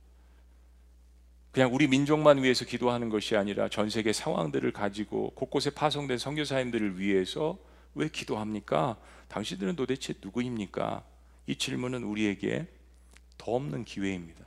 [1.54, 7.56] 그냥 우리 민족만 위해서 기도하는 것이 아니라 전 세계 상황들을 가지고 곳곳에 파송된 선교사님들을 위해서
[7.94, 8.96] 왜 기도합니까?
[9.28, 11.04] 당신들은 도대체 누구입니까?
[11.46, 12.66] 이 질문은 우리에게
[13.38, 14.44] 더 없는 기회입니다.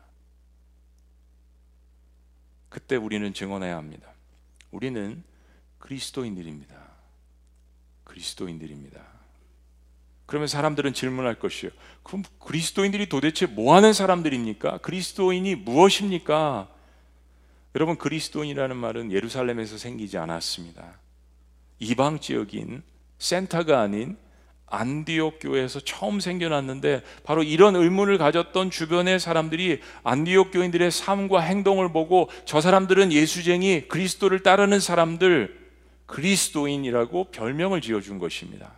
[2.67, 4.11] 그때 우리는 증언해야 합니다.
[4.71, 5.23] 우리는
[5.79, 6.75] 그리스도인들입니다.
[8.03, 9.01] 그리스도인들입니다.
[10.25, 11.71] 그러면 사람들은 질문할 것이요.
[12.03, 14.79] 그럼 그리스도인들이 도대체 뭐 하는 사람들입니까?
[14.79, 16.75] 그리스도인이 무엇입니까?
[17.75, 20.99] 여러분 그리스도인이라는 말은 예루살렘에서 생기지 않았습니다.
[21.79, 22.83] 이방 지역인
[23.19, 24.17] 센터가 아닌
[24.69, 32.29] 안디옥 교회에서 처음 생겨났는데 바로 이런 의문을 가졌던 주변의 사람들이 안디옥 교인들의 삶과 행동을 보고
[32.45, 35.67] 저 사람들은 예수쟁이 그리스도를 따르는 사람들
[36.05, 38.73] 그리스도인이라고 별명을 지어준 것입니다.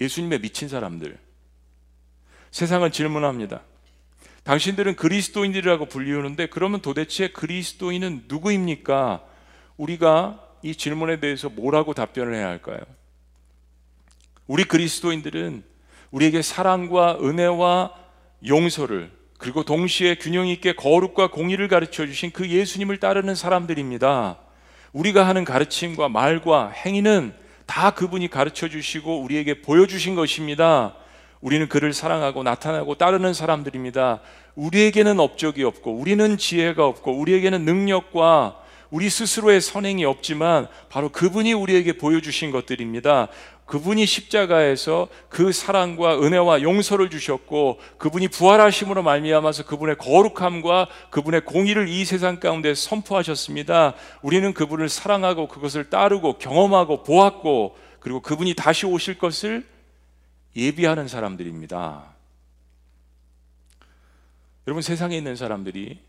[0.00, 1.18] 예수님의 미친 사람들.
[2.50, 3.62] 세상은 질문합니다.
[4.46, 9.24] 당신들은 그리스도인들이라고 불리우는데 그러면 도대체 그리스도인은 누구입니까?
[9.76, 12.78] 우리가 이 질문에 대해서 뭐라고 답변을 해야 할까요?
[14.46, 15.64] 우리 그리스도인들은
[16.12, 17.92] 우리에게 사랑과 은혜와
[18.46, 24.38] 용서를 그리고 동시에 균형 있게 거룩과 공의를 가르쳐 주신 그 예수님을 따르는 사람들입니다.
[24.92, 27.34] 우리가 하는 가르침과 말과 행위는
[27.66, 30.94] 다 그분이 가르쳐 주시고 우리에게 보여주신 것입니다.
[31.40, 34.20] 우리는 그를 사랑하고 나타나고 따르는 사람들입니다.
[34.54, 41.94] 우리에게는 업적이 없고, 우리는 지혜가 없고, 우리에게는 능력과 우리 스스로의 선행이 없지만 바로 그분이 우리에게
[41.94, 43.28] 보여주신 것들입니다.
[43.66, 52.04] 그분이 십자가에서 그 사랑과 은혜와 용서를 주셨고 그분이 부활하심으로 말미암아서 그분의 거룩함과 그분의 공의를 이
[52.04, 53.94] 세상 가운데 선포하셨습니다.
[54.22, 59.66] 우리는 그분을 사랑하고 그것을 따르고 경험하고 보았고 그리고 그분이 다시 오실 것을
[60.56, 62.14] 예비하는 사람들입니다.
[64.66, 66.00] 여러분 세상에 있는 사람들이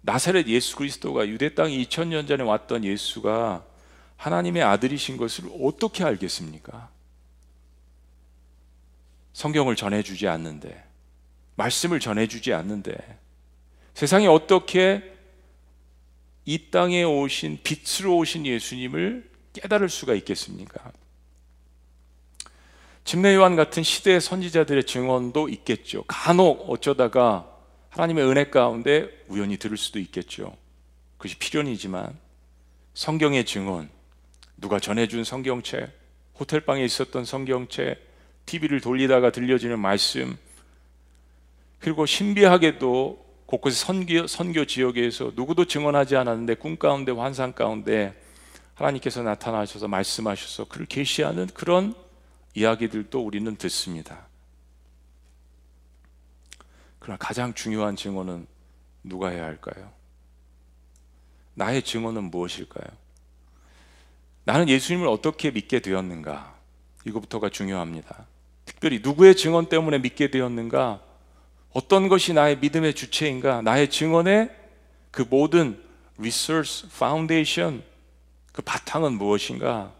[0.00, 3.66] 나사렛 예수 그리스도가 유대 땅에 2000년 전에 왔던 예수가
[4.16, 6.90] 하나님의 아들이신 것을 어떻게 알겠습니까?
[9.32, 10.84] 성경을 전해주지 않는데,
[11.56, 12.94] 말씀을 전해주지 않는데,
[13.94, 15.16] 세상에 어떻게
[16.44, 20.92] 이 땅에 오신 빛으로 오신 예수님을 깨달을 수가 있겠습니까?
[23.10, 26.04] 침례 요한 같은 시대의 선지자들의 증언도 있겠죠.
[26.04, 27.44] 간혹 어쩌다가
[27.88, 30.56] 하나님의 은혜 가운데 우연히 들을 수도 있겠죠.
[31.16, 32.16] 그것이 필연이지만
[32.94, 33.90] 성경의 증언,
[34.56, 35.90] 누가 전해준 성경책,
[36.38, 37.98] 호텔방에 있었던 성경책,
[38.46, 40.36] TV를 돌리다가 들려지는 말씀,
[41.80, 48.14] 그리고 신비하게도 곳곳에 선교, 선교 지역에서 누구도 증언하지 않았는데 꿈 가운데 환상 가운데
[48.74, 51.96] 하나님께서 나타나셔서 말씀하셔서 그를 계시하는 그런
[52.54, 54.26] 이야기들도 우리는 듣습니다.
[56.98, 58.46] 그러나 가장 중요한 증언은
[59.02, 59.92] 누가 해야 할까요?
[61.54, 62.86] 나의 증언은 무엇일까요?
[64.44, 66.54] 나는 예수님을 어떻게 믿게 되었는가?
[67.04, 68.26] 이거부터가 중요합니다.
[68.64, 71.02] 특별히 누구의 증언 때문에 믿게 되었는가?
[71.72, 73.62] 어떤 것이 나의 믿음의 주체인가?
[73.62, 74.50] 나의 증언의
[75.10, 75.82] 그 모든
[76.18, 77.82] resource, foundation,
[78.52, 79.92] 그 바탕은 무엇인가?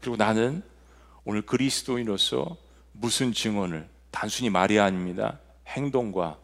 [0.00, 0.62] 그리고 나는
[1.26, 2.56] 오늘 그리스도인으로서
[2.92, 5.40] 무슨 증언을 단순히 말이 아닙니다.
[5.66, 6.38] 행동과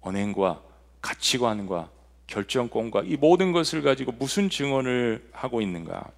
[0.00, 0.60] 언행과
[1.00, 1.88] 가치관과
[2.26, 6.10] 결정권과 이 모든 것을 가지고 무슨 증언을 하고 있는가?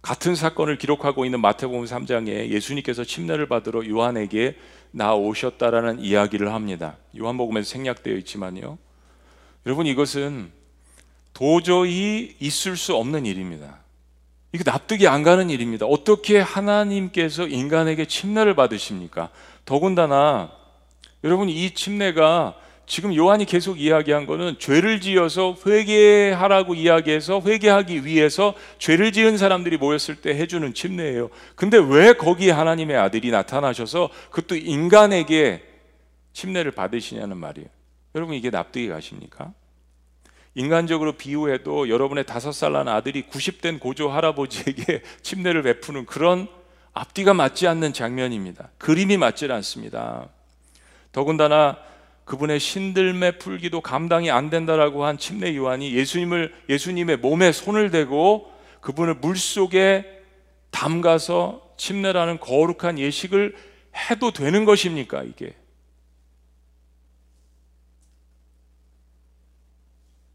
[0.00, 4.56] 같은 사건을 기록하고 있는 마태복음 3장에 예수님께서 침례를 받으러 요한에게
[4.92, 6.96] 나오셨다라는 이야기를 합니다.
[7.18, 8.78] 요한복음에서 생략되어 있지만요.
[9.66, 10.50] 여러분 이것은
[11.34, 13.80] 도저히 있을 수 없는 일입니다.
[14.52, 15.86] 이게 납득이 안 가는 일입니다.
[15.86, 19.30] 어떻게 하나님께서 인간에게 침례를 받으십니까?
[19.64, 20.50] 더군다나
[21.24, 22.54] 여러분 이 침례가
[22.86, 30.16] 지금 요한이 계속 이야기한 거는 죄를 지어서 회개하라고 이야기해서 회개하기 위해서 죄를 지은 사람들이 모였을
[30.16, 31.28] 때 해주는 침례예요.
[31.54, 35.62] 근데 왜 거기에 하나님의 아들이 나타나셔서 그것도 인간에게
[36.32, 37.68] 침례를 받으시냐는 말이에요.
[38.14, 39.52] 여러분 이게 납득이 가십니까?
[40.58, 46.48] 인간적으로 비유해도 여러분의 다섯 살 난 아들이 90된 고조 할아버지에게 침례를 베푸는 그런
[46.92, 48.70] 앞뒤가 맞지 않는 장면입니다.
[48.78, 50.28] 그림이 맞질 않습니다.
[51.12, 51.78] 더군다나
[52.24, 59.14] 그분의 신들매 풀기도 감당이 안 된다라고 한 침례 요한이 예수님을 예수님의 몸에 손을 대고 그분을
[59.14, 60.04] 물 속에
[60.70, 63.56] 담가서 침례라는 거룩한 예식을
[64.10, 65.54] 해도 되는 것입니까 이게?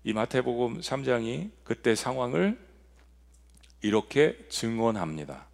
[0.03, 2.59] 이 마태복음 3장이 그때 상황을
[3.81, 5.47] 이렇게 증언합니다.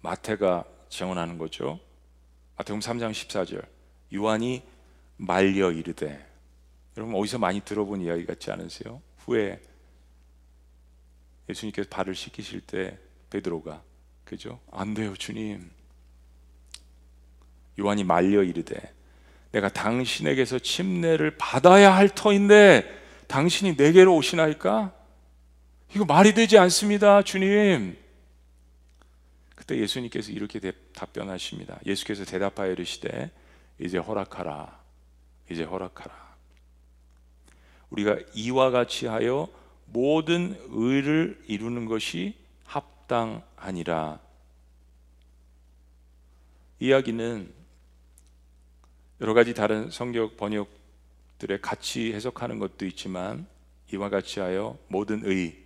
[0.00, 1.78] 마태가 증언하는 거죠.
[2.56, 3.64] 마태복음 3장 14절.
[4.12, 4.62] 요한이
[5.16, 6.26] 말려 이르되
[6.96, 9.00] 여러분 어디서 많이 들어본 이야기 같지 않으세요?
[9.18, 9.60] 후에
[11.48, 13.82] 예수님께서 발을 씻기실 때 베드로가
[14.24, 14.60] 그죠?
[14.72, 15.70] 안 돼요 주님
[17.78, 18.94] 요한이 말려 이르되
[19.52, 22.99] 내가 당신에게서 침례를 받아야 할 터인데
[23.30, 24.92] 당신이 내게로 오시나이까?
[25.94, 27.96] 이거 말이 되지 않습니다 주님
[29.54, 30.60] 그때 예수님께서 이렇게
[30.92, 33.30] 답변하십니다 예수께서 대답하여 이르시되
[33.78, 34.80] 이제 허락하라
[35.50, 36.30] 이제 허락하라.
[37.90, 39.48] 우리가 이와 같이 하여
[39.86, 44.20] 모든 의를 이루는 것이 합당하니라.
[46.78, 47.52] 이야기는
[49.20, 50.68] 여러 가지 다른 성경 번역
[51.40, 53.46] 들의 같이 해석하는 것도 있지만
[53.92, 55.56] 이와 같이 하여 모든 의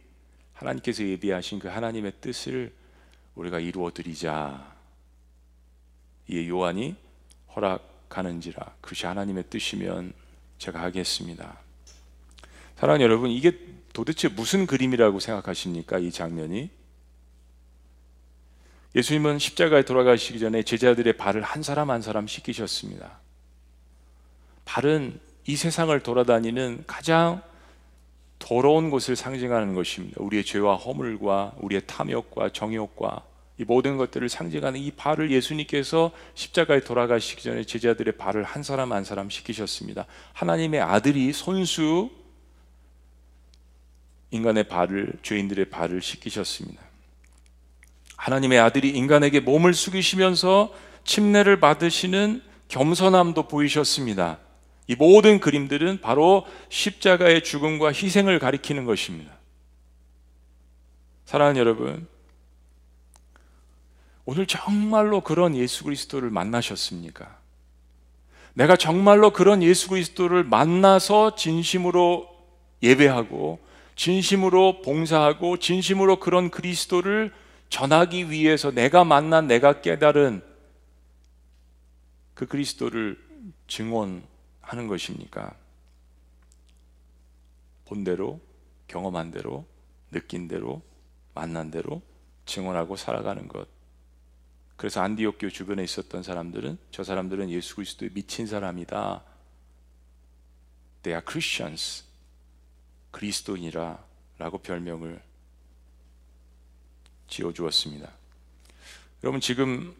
[0.55, 2.73] 하나님께서 예비하신 그 하나님의 뜻을
[3.35, 4.73] 우리가 이루어 드리자.
[6.29, 6.95] 이 요한이
[7.55, 10.13] 허락 가는지라 그것이 하나님의 뜻이면
[10.59, 11.59] 제가 하겠습니다.
[12.77, 13.59] 사랑하는 여러분, 이게
[13.93, 15.99] 도대체 무슨 그림이라고 생각하십니까?
[15.99, 16.71] 이 장면이
[18.95, 23.19] 예수님은 십자가에 돌아가시기 전에 제자들의 발을 한 사람 한 사람 씻기셨습니다.
[24.65, 27.43] 발은 이 세상을 돌아다니는 가장
[28.39, 30.17] 더러운 곳을 상징하는 것입니다.
[30.21, 33.23] 우리의 죄와 허물과 우리의 탐욕과 정욕과
[33.59, 39.05] 이 모든 것들을 상징하는 이 발을 예수님께서 십자가에 돌아가시기 전에 제자들의 발을 한 사람 한
[39.05, 40.07] 사람 시키셨습니다.
[40.33, 42.11] 하나님의 아들이 손수
[44.33, 46.83] 인간의 발을 죄인들의 발을 씻기셨습니다.
[48.17, 54.39] 하나님의 아들이 인간에게 몸을 숙이시면서 침례를 받으시는 겸손함도 보이셨습니다.
[54.87, 59.33] 이 모든 그림들은 바로 십자가의 죽음과 희생을 가리키는 것입니다.
[61.25, 62.07] 사랑하는 여러분,
[64.27, 67.39] 오늘 정말로 그런 예수 그리스도를 만나셨습니까?
[68.55, 72.29] 내가 정말로 그런 예수 그리스도를 만나서 진심으로
[72.83, 73.59] 예배하고
[73.97, 77.33] 진심으로 봉사하고 진심으로 그런 그리스도를
[77.69, 80.43] 전하기 위해서 내가 만난 내가 깨달은
[82.35, 83.19] 그 그리스도를
[83.67, 84.23] 증언
[84.65, 85.57] 하는 것입니까?
[87.85, 88.41] 본 대로
[88.89, 89.67] 경험한 대로
[90.11, 90.83] 느낀 대로
[91.35, 92.03] 만난 대로
[92.47, 93.69] 증언하고 살아가는 것
[94.77, 99.23] 그래서 안디옥 교 주변에 있었던 사람들은 저 사람들은 예수 그리스도에 미친 사람이다.
[101.03, 102.05] They are Christians.
[103.13, 104.05] 그리스도인이라
[104.39, 105.23] 라고 별명을
[107.29, 108.11] 지어 주었습니다.
[109.23, 109.95] 여러분 지금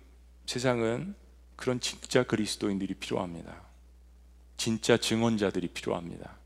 [0.47, 1.15] 세상은
[1.57, 3.64] 그런 진짜 그리스도인들이 필요합니다.
[4.57, 6.37] 진짜 증언자들이 필요합니다.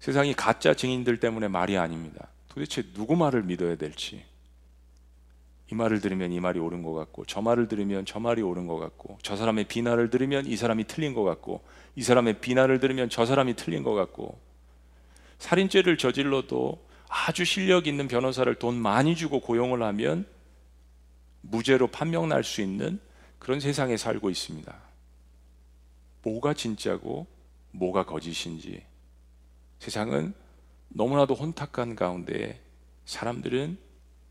[0.00, 2.28] 세상이 가짜 증인들 때문에 말이 아닙니다.
[2.48, 4.24] 도대체 누구 말을 믿어야 될지
[5.70, 8.78] 이 말을 들으면 이 말이 옳은 것 같고 저 말을 들으면 저 말이 옳은 것
[8.78, 11.64] 같고 저 사람의 비난을 들으면 이 사람이 틀린 것 같고
[11.96, 14.38] 이 사람의 비난을 들으면 저 사람이 틀린 것 같고
[15.38, 20.26] 살인죄를 저질러도 아주 실력 있는 변호사를 돈 많이 주고 고용을 하면
[21.42, 23.00] 무죄로 판명 날 수 있는
[23.38, 24.85] 그런 세상에 살고 있습니다.
[26.26, 27.28] 뭐가 진짜고
[27.70, 28.82] 뭐가 거짓인지
[29.78, 30.34] 세상은
[30.88, 32.60] 너무나도 혼탁한 가운데
[33.04, 33.78] 사람들은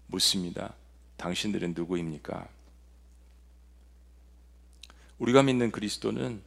[0.07, 0.73] 묻습니다.
[1.15, 2.49] 당신들은 누구입니까?
[5.19, 6.41] 우리가 믿는 그리스도는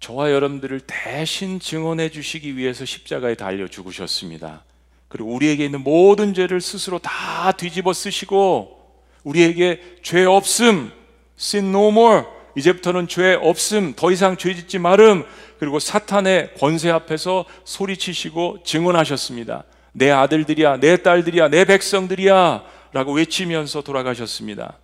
[0.00, 4.64] 저와 여러분들을 대신 증언해 주시기 위해서 십자가에 달려 죽으셨습니다.
[5.08, 10.90] 그리고 우리에게 있는 모든 죄를 스스로 다 뒤집어 쓰시고 우리에게 죄 없음,
[11.38, 12.24] sin no more.
[12.56, 15.24] 이제부터는 죄 없음, 더 이상 죄 짓지 마름.
[15.58, 19.64] 그리고 사탄의 권세 앞에서 소리치시고 증언하셨습니다.
[19.92, 22.64] 내 아들들이야, 내 딸들이야, 내 백성들이야.
[22.92, 24.78] 라고 외치면서 돌아가셨습니다.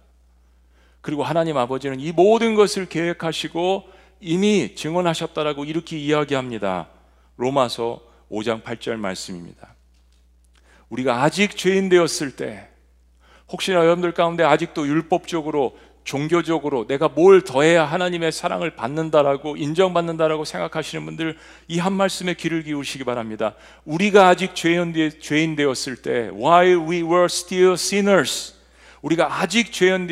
[1.01, 3.89] 그리고 하나님 아버지는 이 모든 것을 계획하시고
[4.21, 6.89] 이미 증언하셨다라고 이렇게 이야기합니다.
[7.37, 8.01] 로마서
[8.31, 9.75] 5장 8절 말씀입니다.
[10.89, 12.69] 우리가 아직 죄인 되었을 때
[13.49, 21.37] 혹시나 여러분들 가운데 아직도 율법적으로 종교적으로 내가 뭘 더해야 하나님의 사랑을 받는다라고 인정받는다라고 생각하시는 분들
[21.69, 23.55] 이 한 말씀에 귀를 기울이시기 바랍니다.
[23.85, 24.93] 우리가 아직 죄인,
[25.57, 28.55] 되었을 때 while we were still sinners
[29.03, 30.07] 우리가 아직 죄인,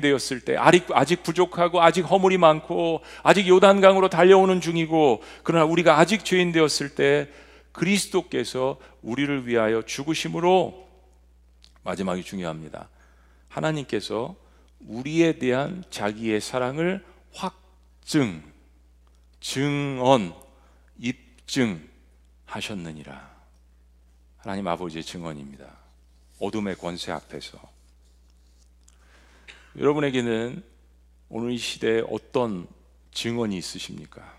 [0.00, 6.24] 되었을 때 아직, 아직 부족하고 아직 허물이 많고 아직 요단강으로 달려오는 중이고 그러나 우리가 아직
[6.24, 7.28] 죄인 되었을 때
[7.72, 10.88] 그리스도께서 우리를 위하여 죽으심으로
[11.82, 12.88] 마지막이 중요합니다.
[13.48, 14.36] 하나님께서
[14.80, 18.42] 우리에 대한 자기의 사랑을 확증,
[19.40, 20.34] 증언,
[20.98, 23.30] 입증하셨느니라.
[24.38, 25.78] 하나님 아버지의 증언입니다.
[26.38, 27.58] 어둠의 권세 앞에서.
[29.76, 30.64] 여러분에게는
[31.28, 32.66] 오늘 이 시대에 어떤
[33.12, 34.36] 증언이 있으십니까?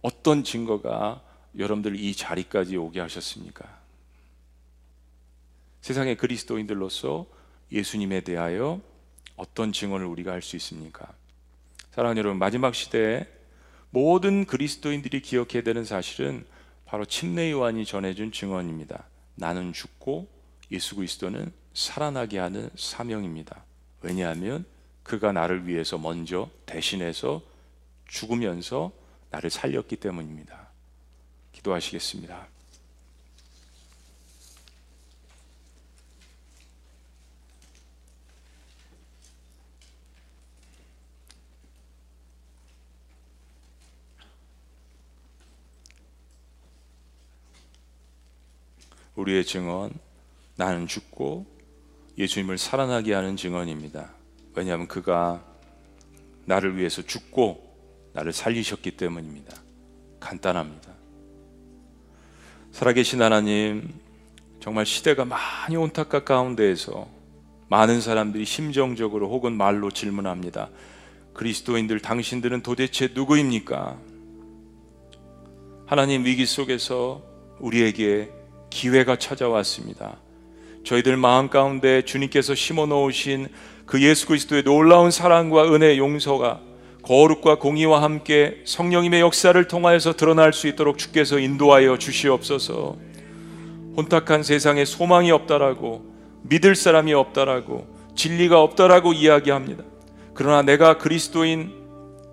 [0.00, 1.22] 어떤 증거가
[1.58, 3.82] 여러분들 이 자리까지 오게 하셨습니까?
[5.82, 7.26] 세상의 그리스도인들로서
[7.70, 8.80] 예수님에 대하여
[9.42, 11.12] 어떤 증언을 우리가 할 수 있습니까?
[11.90, 13.26] 사랑하는 여러분, 마지막 시대에
[13.90, 16.46] 모든 그리스도인들이 기억해야 되는 사실은
[16.86, 19.04] 바로 침례 요한이 전해준 증언입니다.
[19.34, 20.28] 나는 죽고
[20.70, 23.64] 예수 그리스도는 살아나게 하는 사명입니다.
[24.02, 24.64] 왜냐하면
[25.02, 27.42] 그가 나를 위해서 먼저 대신해서
[28.06, 28.92] 죽으면서
[29.30, 30.68] 나를 살렸기 때문입니다.
[31.52, 32.46] 기도하시겠습니다.
[49.16, 49.92] 우리의 증언,
[50.56, 51.46] 나는 죽고
[52.18, 54.10] 예수님을 살아나게 하는 증언입니다.
[54.54, 55.42] 왜냐하면 그가
[56.44, 57.72] 나를 위해서 죽고
[58.12, 59.56] 나를 살리셨기 때문입니다.
[60.20, 60.92] 간단합니다.
[62.72, 63.92] 살아계신 하나님,
[64.60, 67.08] 정말 시대가 많이 온탁한 가운데에서
[67.68, 70.68] 많은 사람들이 심정적으로 혹은 말로 질문합니다.
[71.34, 73.98] 그리스도인들, 당신들은 도대체 누구입니까?
[75.86, 77.22] 하나님 위기 속에서
[77.58, 78.30] 우리에게
[78.72, 80.16] 기회가 찾아왔습니다.
[80.84, 83.48] 저희들 마음 가운데 주님께서 심어 놓으신
[83.86, 86.60] 그 예수 그리스도의 놀라운 사랑과 은혜 용서가
[87.02, 92.96] 거룩과 공의와 함께 성령님의 역사를 통하여서 드러날 수 있도록 주께서 인도하여 주시옵소서.
[93.96, 96.04] 혼탁한 세상에 소망이 없다라고
[96.42, 99.84] 믿을 사람이 없다라고 진리가 없다라고 이야기합니다.
[100.34, 101.72] 그러나 내가 그리스도인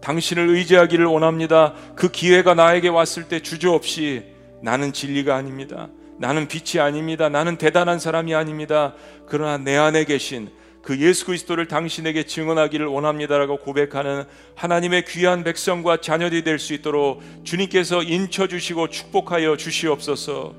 [0.02, 1.74] 당신을 의지하기를 원합니다.
[1.96, 4.24] 그 기회가 나에게 왔을 때 주저없이
[4.62, 5.90] 나는 진리가 아닙니다.
[6.20, 7.30] 나는 빛이 아닙니다.
[7.30, 8.94] 나는 대단한 사람이 아닙니다.
[9.28, 10.50] 그러나 내 안에 계신
[10.82, 18.04] 그 예수 그리스도를 당신에게 증언하기를 원합니다라고 고백하는 하나님의 귀한 백성과 자녀들이 될 수 있도록 주님께서
[18.04, 20.56] 인쳐 주시고 축복하여 주시옵소서.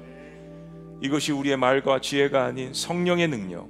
[1.03, 3.69] 이것이 우리의 말과 지혜가 아닌 성령의 능력,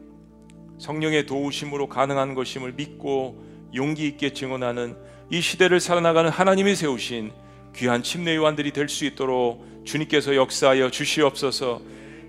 [0.79, 4.97] 성령의 도우심으로 가능한 것임을 믿고 용기 있게 증언하는
[5.31, 7.31] 이 시대를 살아나가는 하나님이 세우신
[7.77, 11.83] 귀한 침례 요한들이 될 수 있도록 주님께서 역사하여 주시옵소서.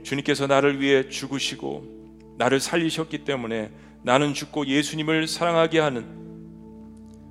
[0.04, 3.70] 주님께서 나를 위해 죽으시고 나를 살리셨기 때문에
[4.04, 6.06] 나는 죽고 예수님을 사랑하게 하는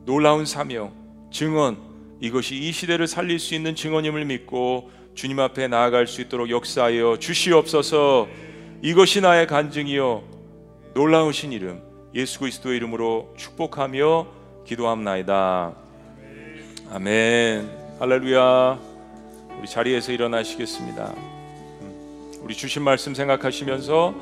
[0.05, 0.93] 놀라운 사명,
[1.33, 1.79] 증언
[2.21, 8.29] 이것이 이 시대를 살릴 수 있는 증언임을 믿고 주님 앞에 나아갈 수 있도록 역사하여 주시옵소서.
[8.83, 10.23] 이것이 나의 간증이요
[10.95, 11.83] 놀라우신 이름
[12.15, 14.27] 예수 그리스도의 이름으로 축복하며
[14.67, 15.75] 기도합나이다.
[16.93, 17.71] 아멘.
[17.99, 18.90] 할렐루야.
[19.61, 21.13] 우리 자리에서 일어나시겠습니다.
[22.41, 24.15] 우리 주신 말씀 생각하시면서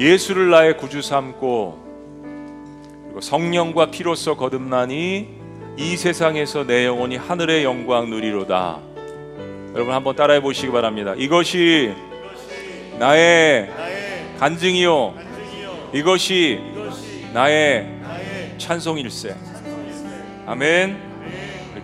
[0.00, 1.84] 예수를 나의 구주 삼고
[3.04, 5.28] 그리고 성령과 피로써 거듭나니
[5.76, 8.80] 이 세상에서 내 영혼이 하늘의 영광 누리로다.
[9.74, 11.12] 여러분 한번 따라해 보시기 바랍니다.
[11.18, 11.92] 이것이
[12.98, 13.68] 나의
[14.38, 15.14] 간증이요.
[15.92, 16.62] 이것이
[17.34, 17.86] 나의
[18.56, 19.36] 찬송일세.
[20.46, 21.05] 아멘.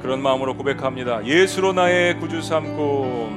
[0.02, 1.24] 그런 마음으로 고백합니다.
[1.24, 3.30] 예수로 나의 구주 삼고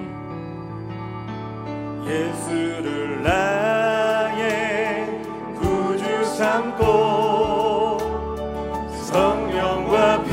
[2.07, 5.07] 예수를 나의
[5.59, 7.99] 구주 삼고
[9.03, 10.24] 성령과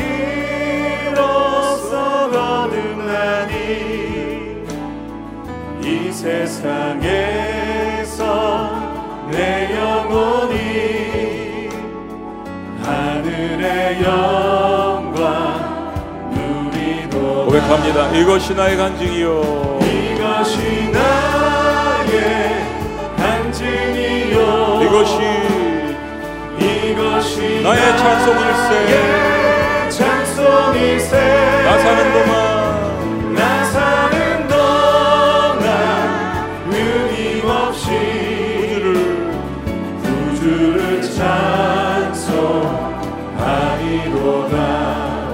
[1.10, 1.90] 피로써
[2.30, 3.52] 거듭나니
[5.84, 7.12] 이 세상에서
[9.30, 11.68] 내 영혼이
[12.82, 14.51] 하늘의 영
[17.52, 18.08] 고백합니다.
[18.12, 19.78] 이것이 나의 간증이요.
[19.82, 22.64] 이것이 나의
[23.18, 25.16] 간증이요 이것이
[26.58, 28.70] 이것이 나의 찬송일세.
[28.72, 31.12] 나의 찬송일세
[31.64, 35.60] 나 사는 동안 나 사는 동안
[36.70, 37.90] 끊임없이
[38.80, 38.88] 구주를
[40.02, 41.02] 구주를
[43.42, 44.56] 찬송하리로다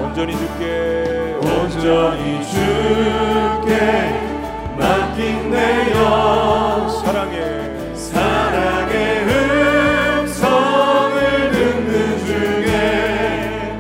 [0.03, 0.88] 온전히 주께
[1.89, 3.73] 온전히 주께
[4.77, 7.95] 맡긴 내 영 사랑해.
[7.95, 9.25] 사랑의
[10.21, 13.79] 음성을 듣는 중에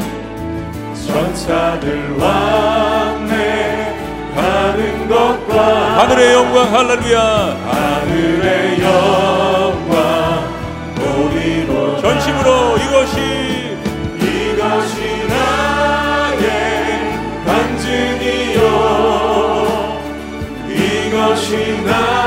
[1.06, 3.94] 천사들 왕래
[4.34, 7.20] 가는 것과 하늘의 영광 할렐루야.
[7.68, 10.48] 하늘의 영광
[10.94, 13.37] 보리로 전심으로 이것이
[21.50, 22.17] 이것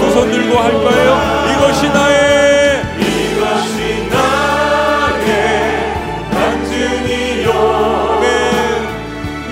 [0.00, 1.10] 두 손 들고 할 거예요.
[1.52, 5.30] 이것이 나의 이것이 나의
[6.32, 8.24] 간증이요 아멘.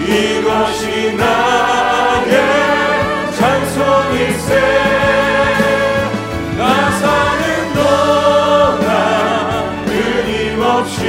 [0.09, 0.83] 이것이
[1.17, 2.33] 나의
[3.37, 4.51] 찬송일세
[6.57, 7.43] 나 사는
[7.75, 8.87] 동안
[9.87, 11.01] 끊임없이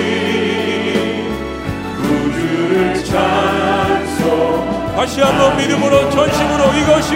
[1.98, 7.16] 구주를 찬송 다시 한번 믿음으로 전심으로 이것이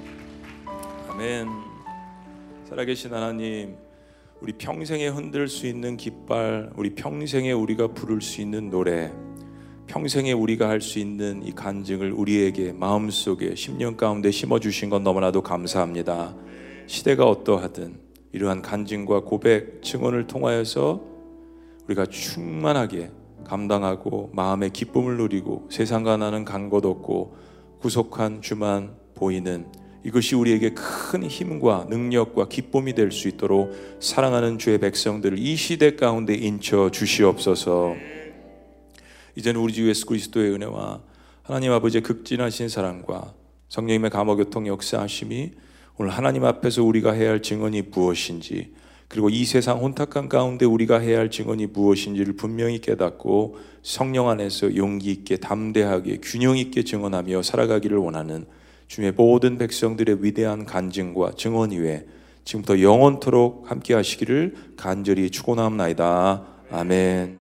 [1.21, 1.47] 아멘.
[2.67, 3.77] 살아계신 하나님
[4.39, 9.11] 우리 평생에 흔들 수 있는 깃발 우리 평생에 우리가 부를 수 있는 노래
[9.85, 15.43] 평생에 우리가 할 수 있는 이 간증을 우리에게 마음속에 10년 가운데 심어 주신 건 너무나도
[15.43, 16.35] 감사합니다.
[16.87, 17.99] 시대가 어떠하든
[18.31, 21.03] 이러한 간증과 고백 증언을 통하여서
[21.85, 23.11] 우리가 충만하게
[23.45, 27.35] 감당하고 마음의 기쁨을 누리고 세상과 나는 간곳 없고
[27.79, 35.37] 구속한 주만 보이는 이것이 우리에게 큰 힘과 능력과 기쁨이 될 수 있도록 사랑하는 주의 백성들을
[35.37, 37.95] 이 시대 가운데 인쳐 주시옵소서.
[39.35, 41.01] 이제는 우리 주 예수 그리스도의 은혜와
[41.43, 43.33] 하나님 아버지의 극진하신 사랑과
[43.69, 45.51] 성령님의 감화교통 역사하심이
[45.97, 48.73] 오늘 하나님 앞에서 우리가 해야 할 증언이 무엇인지
[49.07, 55.11] 그리고 이 세상 혼탁한 가운데 우리가 해야 할 증언이 무엇인지를 분명히 깨닫고 성령 안에서 용기
[55.11, 58.45] 있게 담대하게 균형 있게 증언하며 살아가기를 원하는
[58.91, 62.03] 주의 모든 백성들의 위대한 간증과 증언 이외에
[62.43, 66.45] 지금부터 영원토록 함께 하시기를 간절히 축원합니다.
[66.69, 67.40] 아멘.